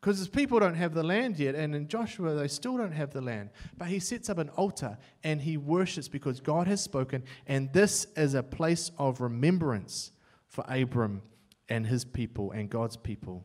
Because 0.01 0.19
his 0.19 0.29
people 0.29 0.61
don't 0.61 0.77
have 0.77 0.95
the 0.95 1.03
land 1.03 1.37
yet, 1.37 1.57
and 1.57 1.75
in 1.75 1.89
Joshua, 1.89 2.37
they 2.37 2.47
still 2.47 2.77
don't 2.77 2.93
have 2.93 3.11
the 3.11 3.21
land. 3.21 3.51
But 3.77 3.89
he 3.89 3.99
sets 3.99 4.31
up 4.31 4.39
an 4.39 4.51
altar 4.51 4.99
and 5.25 5.43
he 5.43 5.57
worships 5.57 6.07
because 6.07 6.39
God 6.39 6.69
has 6.69 6.81
spoken, 6.81 7.25
and 7.49 7.73
this 7.73 8.07
is 8.17 8.35
a 8.35 8.43
place 8.45 8.93
of 8.99 9.21
remembrance 9.21 10.13
for 10.47 10.65
Abram 10.69 11.23
and 11.69 11.89
his 11.89 12.05
people 12.05 12.53
and 12.53 12.71
God's 12.71 12.97
people. 12.97 13.45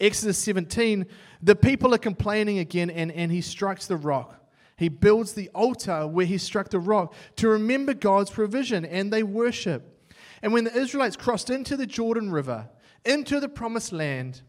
Exodus 0.00 0.38
17, 0.38 1.06
the 1.40 1.54
people 1.54 1.94
are 1.94 1.98
complaining 1.98 2.58
again, 2.58 2.90
and, 2.90 3.12
and 3.12 3.30
he 3.30 3.40
strikes 3.40 3.86
the 3.86 3.96
rock. 3.96 4.45
He 4.76 4.88
builds 4.88 5.32
the 5.32 5.48
altar 5.54 6.06
where 6.06 6.26
he 6.26 6.38
struck 6.38 6.68
the 6.68 6.78
rock 6.78 7.14
to 7.36 7.48
remember 7.48 7.94
God's 7.94 8.30
provision, 8.30 8.84
and 8.84 9.12
they 9.12 9.22
worship. 9.22 10.10
And 10.42 10.52
when 10.52 10.64
the 10.64 10.76
Israelites 10.76 11.16
crossed 11.16 11.48
into 11.48 11.76
the 11.76 11.86
Jordan 11.86 12.30
River, 12.30 12.68
into 13.04 13.40
the 13.40 13.48
promised 13.48 13.92
land, 13.92 14.42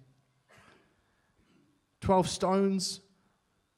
12 2.02 2.28
stones 2.28 3.02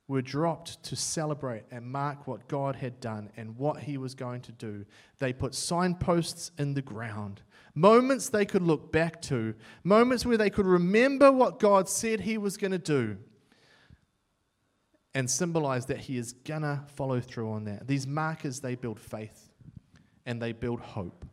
were 0.07 0.21
dropped 0.23 0.81
to 0.83 0.95
celebrate 0.95 1.65
and 1.69 1.85
mark 1.85 2.25
what 2.25 2.47
God 2.47 2.75
had 2.75 2.99
done 2.99 3.29
and 3.37 3.55
what 3.55 3.83
he 3.83 3.97
was 3.99 4.15
going 4.15 4.41
to 4.41 4.51
do. 4.51 4.85
They 5.19 5.33
put 5.33 5.53
signposts 5.53 6.49
in 6.57 6.73
the 6.73 6.81
ground, 6.81 7.43
moments 7.75 8.27
they 8.27 8.45
could 8.45 8.63
look 8.63 8.91
back 8.91 9.21
to, 9.23 9.53
moments 9.83 10.25
where 10.25 10.37
they 10.37 10.49
could 10.49 10.65
remember 10.65 11.31
what 11.31 11.59
God 11.59 11.87
said 11.87 12.21
he 12.21 12.39
was 12.39 12.57
going 12.57 12.71
to 12.71 12.79
do 12.79 13.17
and 15.19 15.29
symbolize 15.29 15.85
that 15.87 15.97
he 15.97 16.17
is 16.17 16.33
to 16.45 16.81
follow 16.95 17.19
through 17.19 17.51
on 17.51 17.65
that. 17.65 17.87
These 17.87 18.07
markers, 18.07 18.61
they 18.61 18.75
build 18.75 18.99
faith 18.99 19.49
and 20.25 20.41
they 20.41 20.53
build 20.53 20.79
hope. 20.79 21.25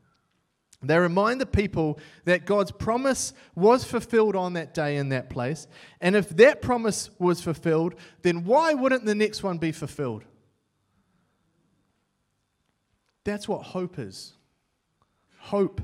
They 0.83 0.99
remind 0.99 1.41
the 1.41 1.47
people 1.47 1.99
that 2.25 2.45
God's 2.47 2.73
promise 2.73 3.33
was 3.55 3.85
fulfilled 3.85 4.35
on 4.35 4.55
that 4.55 4.75
day 4.75 4.97
in 4.97 5.11
that 5.11 5.31
place. 5.31 5.69
And 6.01 6.17
if 6.17 6.31
that 6.31 6.61
promise 6.61 7.11
was 7.19 7.41
fulfilled, 7.41 7.95
then 8.23 8.45
why 8.45 8.75
wouldn't 8.75 9.05
the 9.05 9.15
next 9.15 9.43
one 9.43 9.59
be 9.59 9.71
fulfilled? 9.73 10.25
That's 13.25 13.49
what 13.49 13.63
hope 13.63 13.99
is. 13.99 14.33
Hope 15.39 15.81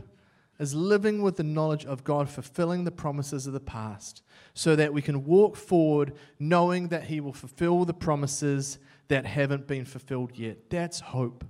is 0.58 0.74
living 0.74 1.22
with 1.22 1.36
the 1.36 1.42
knowledge 1.42 1.84
of 1.84 2.04
God 2.04 2.28
fulfilling 2.28 2.84
the 2.84 2.90
promises 2.90 3.46
of 3.46 3.52
the 3.52 3.60
past 3.60 4.22
so 4.54 4.76
that 4.76 4.92
we 4.92 5.02
can 5.02 5.24
walk 5.24 5.56
forward 5.56 6.14
knowing 6.38 6.88
that 6.88 7.04
He 7.04 7.20
will 7.20 7.32
fulfill 7.32 7.84
the 7.84 7.94
promises 7.94 8.78
that 9.08 9.26
haven't 9.26 9.66
been 9.66 9.84
fulfilled 9.84 10.32
yet. 10.34 10.70
That's 10.70 11.00
hope. 11.00 11.44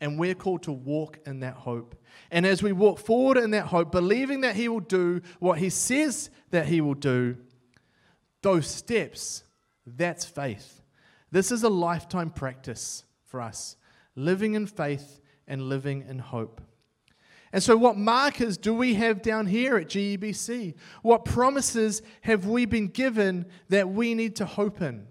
And 0.00 0.18
we're 0.18 0.34
called 0.34 0.62
to 0.64 0.72
walk 0.72 1.18
in 1.26 1.40
that 1.40 1.54
hope. 1.54 2.00
And 2.30 2.46
as 2.46 2.62
we 2.62 2.72
walk 2.72 2.98
forward 2.98 3.36
in 3.36 3.50
that 3.50 3.66
hope, 3.66 3.90
believing 3.90 4.42
that 4.42 4.54
He 4.54 4.68
will 4.68 4.80
do 4.80 5.20
what 5.40 5.58
He 5.58 5.70
says 5.70 6.30
that 6.50 6.66
He 6.66 6.80
will 6.80 6.94
do, 6.94 7.36
those 8.42 8.66
steps, 8.68 9.42
that's 9.84 10.24
faith. 10.24 10.82
This 11.30 11.50
is 11.50 11.62
a 11.62 11.68
lifetime 11.68 12.30
practice 12.30 13.04
for 13.24 13.40
us, 13.40 13.76
living 14.14 14.54
in 14.54 14.66
faith 14.66 15.20
and 15.46 15.68
living 15.68 16.04
in 16.08 16.18
hope. 16.18 16.60
And 17.52 17.62
so, 17.62 17.76
what 17.76 17.96
markers 17.96 18.58
do 18.58 18.74
we 18.74 18.94
have 18.94 19.22
down 19.22 19.46
here 19.46 19.76
at 19.76 19.88
GEBC? 19.88 20.74
What 21.02 21.24
promises 21.24 22.02
have 22.22 22.46
we 22.46 22.66
been 22.66 22.88
given 22.88 23.46
that 23.70 23.88
we 23.88 24.14
need 24.14 24.36
to 24.36 24.44
hope 24.44 24.82
in 24.82 25.06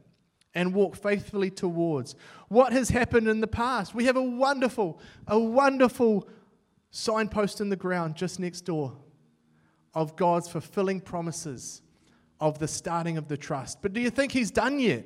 and 0.53 0.73
walk 0.73 0.95
faithfully 0.95 1.49
towards? 1.49 2.15
What 2.47 2.73
has 2.73 2.89
happened 2.89 3.27
in 3.27 3.41
the 3.41 3.47
past? 3.47 3.95
We 3.95 4.05
have 4.05 4.17
a 4.17 4.23
wonderful, 4.23 4.99
a 5.27 5.39
wonderful 5.39 6.29
signpost 6.91 7.59
in 7.59 7.69
the 7.69 7.75
ground 7.75 8.15
just 8.15 8.39
next 8.39 8.61
door 8.61 8.95
of 9.95 10.15
God's 10.15 10.47
fulfilling 10.47 11.01
promises 11.01 11.81
of 12.39 12.59
the 12.59 12.67
starting 12.67 13.17
of 13.17 13.27
the 13.27 13.37
trust. 13.37 13.81
But 13.81 13.93
do 13.93 13.99
you 13.99 14.11
think 14.11 14.31
He's 14.31 14.51
done 14.51 14.79
yet? 14.79 15.05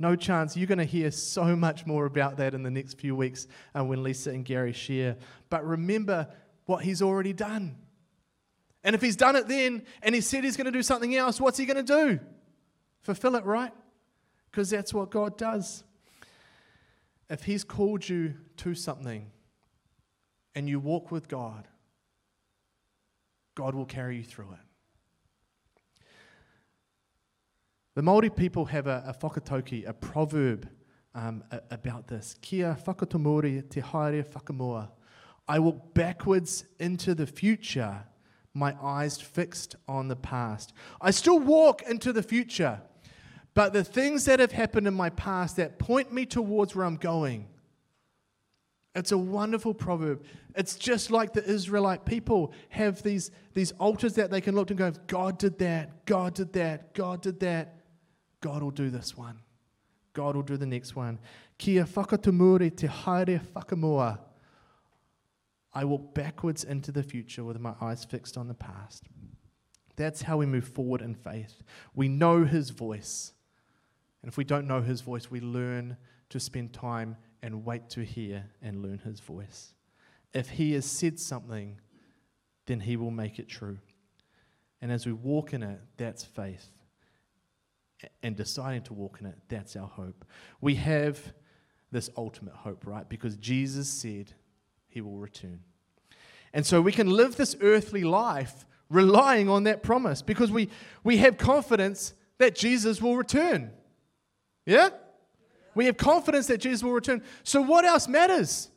No 0.00 0.16
chance. 0.16 0.56
You're 0.56 0.66
going 0.66 0.78
to 0.78 0.84
hear 0.84 1.10
so 1.10 1.54
much 1.54 1.84
more 1.84 2.06
about 2.06 2.38
that 2.38 2.54
in 2.54 2.62
the 2.62 2.70
next 2.70 2.94
few 2.94 3.14
weeks 3.14 3.46
uh, 3.78 3.84
when 3.84 4.02
Lisa 4.02 4.30
and 4.30 4.46
Gary 4.46 4.72
share. 4.72 5.18
But 5.50 5.64
remember 5.64 6.26
what 6.64 6.82
He's 6.82 7.02
already 7.02 7.34
done. 7.34 7.76
And 8.82 8.94
if 8.94 9.02
He's 9.02 9.14
done 9.14 9.36
it 9.36 9.46
then 9.46 9.82
and 10.02 10.14
He 10.14 10.22
said 10.22 10.42
He's 10.42 10.56
going 10.56 10.64
to 10.64 10.72
do 10.72 10.82
something 10.82 11.14
else, 11.14 11.38
what's 11.38 11.58
He 11.58 11.66
going 11.66 11.84
to 11.84 12.08
do? 12.08 12.18
Fulfill 13.02 13.36
it, 13.36 13.44
right? 13.44 13.72
Because 14.50 14.70
that's 14.70 14.94
what 14.94 15.10
God 15.10 15.36
does. 15.36 15.84
If 17.28 17.44
He's 17.44 17.62
called 17.62 18.08
you 18.08 18.34
to 18.56 18.74
something 18.74 19.30
and 20.54 20.66
you 20.66 20.80
walk 20.80 21.10
with 21.10 21.28
God, 21.28 21.68
God 23.54 23.74
will 23.74 23.84
carry 23.84 24.16
you 24.16 24.24
through 24.24 24.52
it. 24.52 24.69
The 28.00 28.06
Māori 28.06 28.34
people 28.34 28.64
have 28.64 28.86
a, 28.86 29.04
a 29.08 29.12
whakatauki, 29.12 29.86
a 29.86 29.92
proverb 29.92 30.66
um, 31.14 31.44
a, 31.50 31.60
about 31.70 32.08
this. 32.08 32.34
Kia 32.40 32.74
whakatōmuri 32.86 33.68
te 33.68 33.82
haere 33.82 34.24
whakamua. 34.24 34.88
I 35.46 35.58
walk 35.58 35.92
backwards 35.92 36.64
into 36.78 37.14
the 37.14 37.26
future, 37.26 38.02
my 38.54 38.74
eyes 38.82 39.20
fixed 39.20 39.76
on 39.86 40.08
the 40.08 40.16
past. 40.16 40.72
I 40.98 41.10
still 41.10 41.38
walk 41.40 41.82
into 41.82 42.10
the 42.14 42.22
future, 42.22 42.80
but 43.52 43.74
the 43.74 43.84
things 43.84 44.24
that 44.24 44.40
have 44.40 44.52
happened 44.52 44.86
in 44.86 44.94
my 44.94 45.10
past 45.10 45.56
that 45.56 45.78
point 45.78 46.10
me 46.10 46.24
towards 46.24 46.74
where 46.74 46.86
I'm 46.86 46.96
going. 46.96 47.48
It's 48.94 49.12
a 49.12 49.18
wonderful 49.18 49.74
proverb. 49.74 50.24
It's 50.56 50.76
just 50.76 51.10
like 51.10 51.34
the 51.34 51.44
Israelite 51.44 52.06
people 52.06 52.54
have 52.70 53.02
these, 53.02 53.30
these 53.52 53.72
altars 53.72 54.14
that 54.14 54.30
they 54.30 54.40
can 54.40 54.54
look 54.54 54.70
and 54.70 54.78
go, 54.78 54.90
God 55.06 55.36
did 55.36 55.58
that, 55.58 56.06
God 56.06 56.32
did 56.32 56.54
that, 56.54 56.94
God 56.94 57.20
did 57.20 57.40
that. 57.40 57.76
God 58.40 58.62
will 58.62 58.70
do 58.70 58.90
this 58.90 59.16
one. 59.16 59.40
God 60.12 60.34
will 60.34 60.42
do 60.42 60.56
the 60.56 60.66
next 60.66 60.96
one. 60.96 61.18
Kia 61.58 61.84
whakatōmuri 61.84 62.76
te 62.76 62.86
haere 62.86 63.40
whakamua. 63.54 64.18
I 65.72 65.84
walk 65.84 66.14
backwards 66.14 66.64
into 66.64 66.90
the 66.90 67.02
future 67.02 67.44
with 67.44 67.60
my 67.60 67.74
eyes 67.80 68.04
fixed 68.04 68.36
on 68.36 68.48
the 68.48 68.54
past. 68.54 69.04
That's 69.96 70.22
how 70.22 70.38
we 70.38 70.46
move 70.46 70.66
forward 70.66 71.00
in 71.00 71.14
faith. 71.14 71.62
We 71.94 72.08
know 72.08 72.44
His 72.44 72.70
voice. 72.70 73.32
And 74.22 74.30
if 74.30 74.36
we 74.36 74.44
don't 74.44 74.66
know 74.66 74.80
His 74.80 75.00
voice, 75.00 75.30
we 75.30 75.40
learn 75.40 75.96
to 76.30 76.40
spend 76.40 76.72
time 76.72 77.16
and 77.42 77.64
wait 77.64 77.88
to 77.90 78.04
hear 78.04 78.46
and 78.62 78.82
learn 78.82 78.98
His 78.98 79.20
voice. 79.20 79.74
If 80.32 80.50
He 80.50 80.72
has 80.72 80.86
said 80.86 81.20
something, 81.20 81.78
then 82.66 82.80
He 82.80 82.96
will 82.96 83.10
make 83.10 83.38
it 83.38 83.48
true. 83.48 83.78
And 84.80 84.90
as 84.90 85.06
we 85.06 85.12
walk 85.12 85.52
in 85.52 85.62
it, 85.62 85.80
that's 85.98 86.24
faith 86.24 86.70
and 88.22 88.36
deciding 88.36 88.82
to 88.82 88.94
walk 88.94 89.18
in 89.20 89.26
it, 89.26 89.36
that's 89.48 89.76
our 89.76 89.86
hope. 89.86 90.24
We 90.60 90.76
have 90.76 91.32
this 91.92 92.10
ultimate 92.16 92.54
hope, 92.54 92.86
right? 92.86 93.08
Because 93.08 93.36
Jesus 93.36 93.88
said 93.88 94.32
he 94.88 95.00
will 95.00 95.18
return. 95.18 95.60
And 96.52 96.66
so 96.66 96.80
we 96.80 96.92
can 96.92 97.08
live 97.08 97.36
this 97.36 97.56
earthly 97.60 98.02
life 98.02 98.66
relying 98.88 99.48
on 99.48 99.64
that 99.64 99.82
promise 99.82 100.20
because 100.20 100.50
we, 100.50 100.68
we 101.04 101.18
have 101.18 101.36
confidence 101.36 102.14
that 102.38 102.54
Jesus 102.54 103.00
will 103.00 103.16
return. 103.16 103.70
Yeah? 104.66 104.90
We 105.74 105.86
have 105.86 105.96
confidence 105.96 106.48
that 106.48 106.58
Jesus 106.58 106.82
will 106.82 106.92
return. 106.92 107.22
So 107.44 107.60
what 107.60 107.84
else 107.84 108.08
matters? 108.08 108.70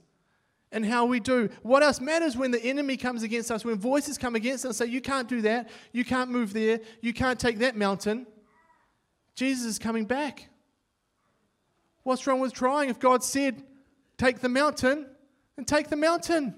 And 0.72 0.86
how 0.86 1.06
we 1.06 1.20
do. 1.20 1.50
What 1.62 1.84
else 1.84 2.02
matters 2.02 2.36
when 2.36 2.50
the 2.50 2.64
enemy 2.64 2.98
comes 2.98 3.22
against 3.22 3.52
us, 3.52 3.64
when 3.64 3.78
voices 3.78 4.18
come 4.18 4.36
against 4.36 4.66
us 4.66 4.80
and 4.80 4.90
say, 4.90 4.92
You 4.92 5.02
can't 5.02 5.30
do 5.30 5.42
that, 5.42 5.70
you 5.92 6.04
can't 6.04 6.32
move 6.32 6.52
there, 6.52 6.80
you 7.02 7.14
can't 7.14 7.40
take 7.40 7.60
that 7.60 7.76
mountain. 7.76 8.26
Jesus 9.36 9.65
is 9.65 9.80
coming 9.80 10.06
back. 10.06 10.50
What's 12.04 12.28
wrong 12.28 12.39
with 12.39 12.54
trying? 12.54 12.89
If 12.89 13.00
God 13.00 13.24
said, 13.24 13.63
take 14.17 14.39
the 14.39 14.50
mountain, 14.50 15.08
and 15.58 15.67
take 15.67 15.89
the 15.89 15.96
mountain. 15.96 16.56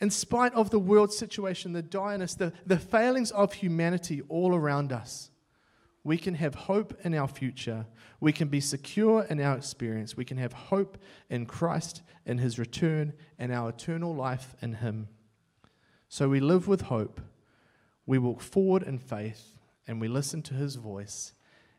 In 0.00 0.10
spite 0.10 0.52
of 0.54 0.70
the 0.70 0.78
world 0.78 1.12
situation, 1.12 1.72
the 1.72 1.82
direness, 1.82 2.34
the, 2.34 2.52
the 2.66 2.78
failings 2.78 3.30
of 3.30 3.54
humanity 3.54 4.22
all 4.28 4.54
around 4.54 4.92
us, 4.92 5.30
we 6.04 6.18
can 6.18 6.34
have 6.34 6.54
hope 6.54 6.96
in 7.02 7.14
our 7.14 7.26
future. 7.26 7.86
We 8.20 8.32
can 8.32 8.48
be 8.48 8.60
secure 8.60 9.24
in 9.24 9.40
our 9.40 9.56
experience. 9.56 10.16
We 10.16 10.24
can 10.24 10.36
have 10.38 10.52
hope 10.52 10.98
in 11.30 11.46
Christ, 11.46 12.02
in 12.24 12.38
His 12.38 12.58
return, 12.58 13.12
and 13.38 13.52
our 13.52 13.70
eternal 13.70 14.14
life 14.14 14.54
in 14.60 14.74
Him. 14.74 15.08
So 16.08 16.28
we 16.28 16.40
live 16.40 16.68
with 16.68 16.82
hope. 16.82 17.20
We 18.06 18.18
walk 18.18 18.40
forward 18.40 18.82
in 18.82 18.98
faith 18.98 19.55
and 19.86 20.00
we 20.00 20.08
listen 20.08 20.42
to 20.42 20.54
his 20.54 20.76
voice 20.76 21.32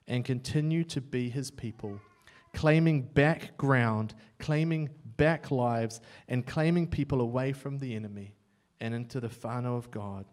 and 0.08 0.24
continue 0.24 0.84
to 0.86 1.02
be 1.02 1.30
his 1.30 1.52
people, 1.52 2.00
claiming 2.54 3.02
back 3.02 3.58
ground, 3.58 4.14
claiming 4.40 4.90
back 5.18 5.52
lives, 5.52 6.00
and 6.28 6.46
claiming 6.46 6.88
people 6.88 7.22
away 7.22 7.52
from 7.52 7.80
the 7.80 7.96
enemy 7.96 8.36
and 8.80 8.94
into 8.94 9.20
the 9.20 9.28
whānau 9.28 9.78
of 9.78 9.92
God. 9.92 10.26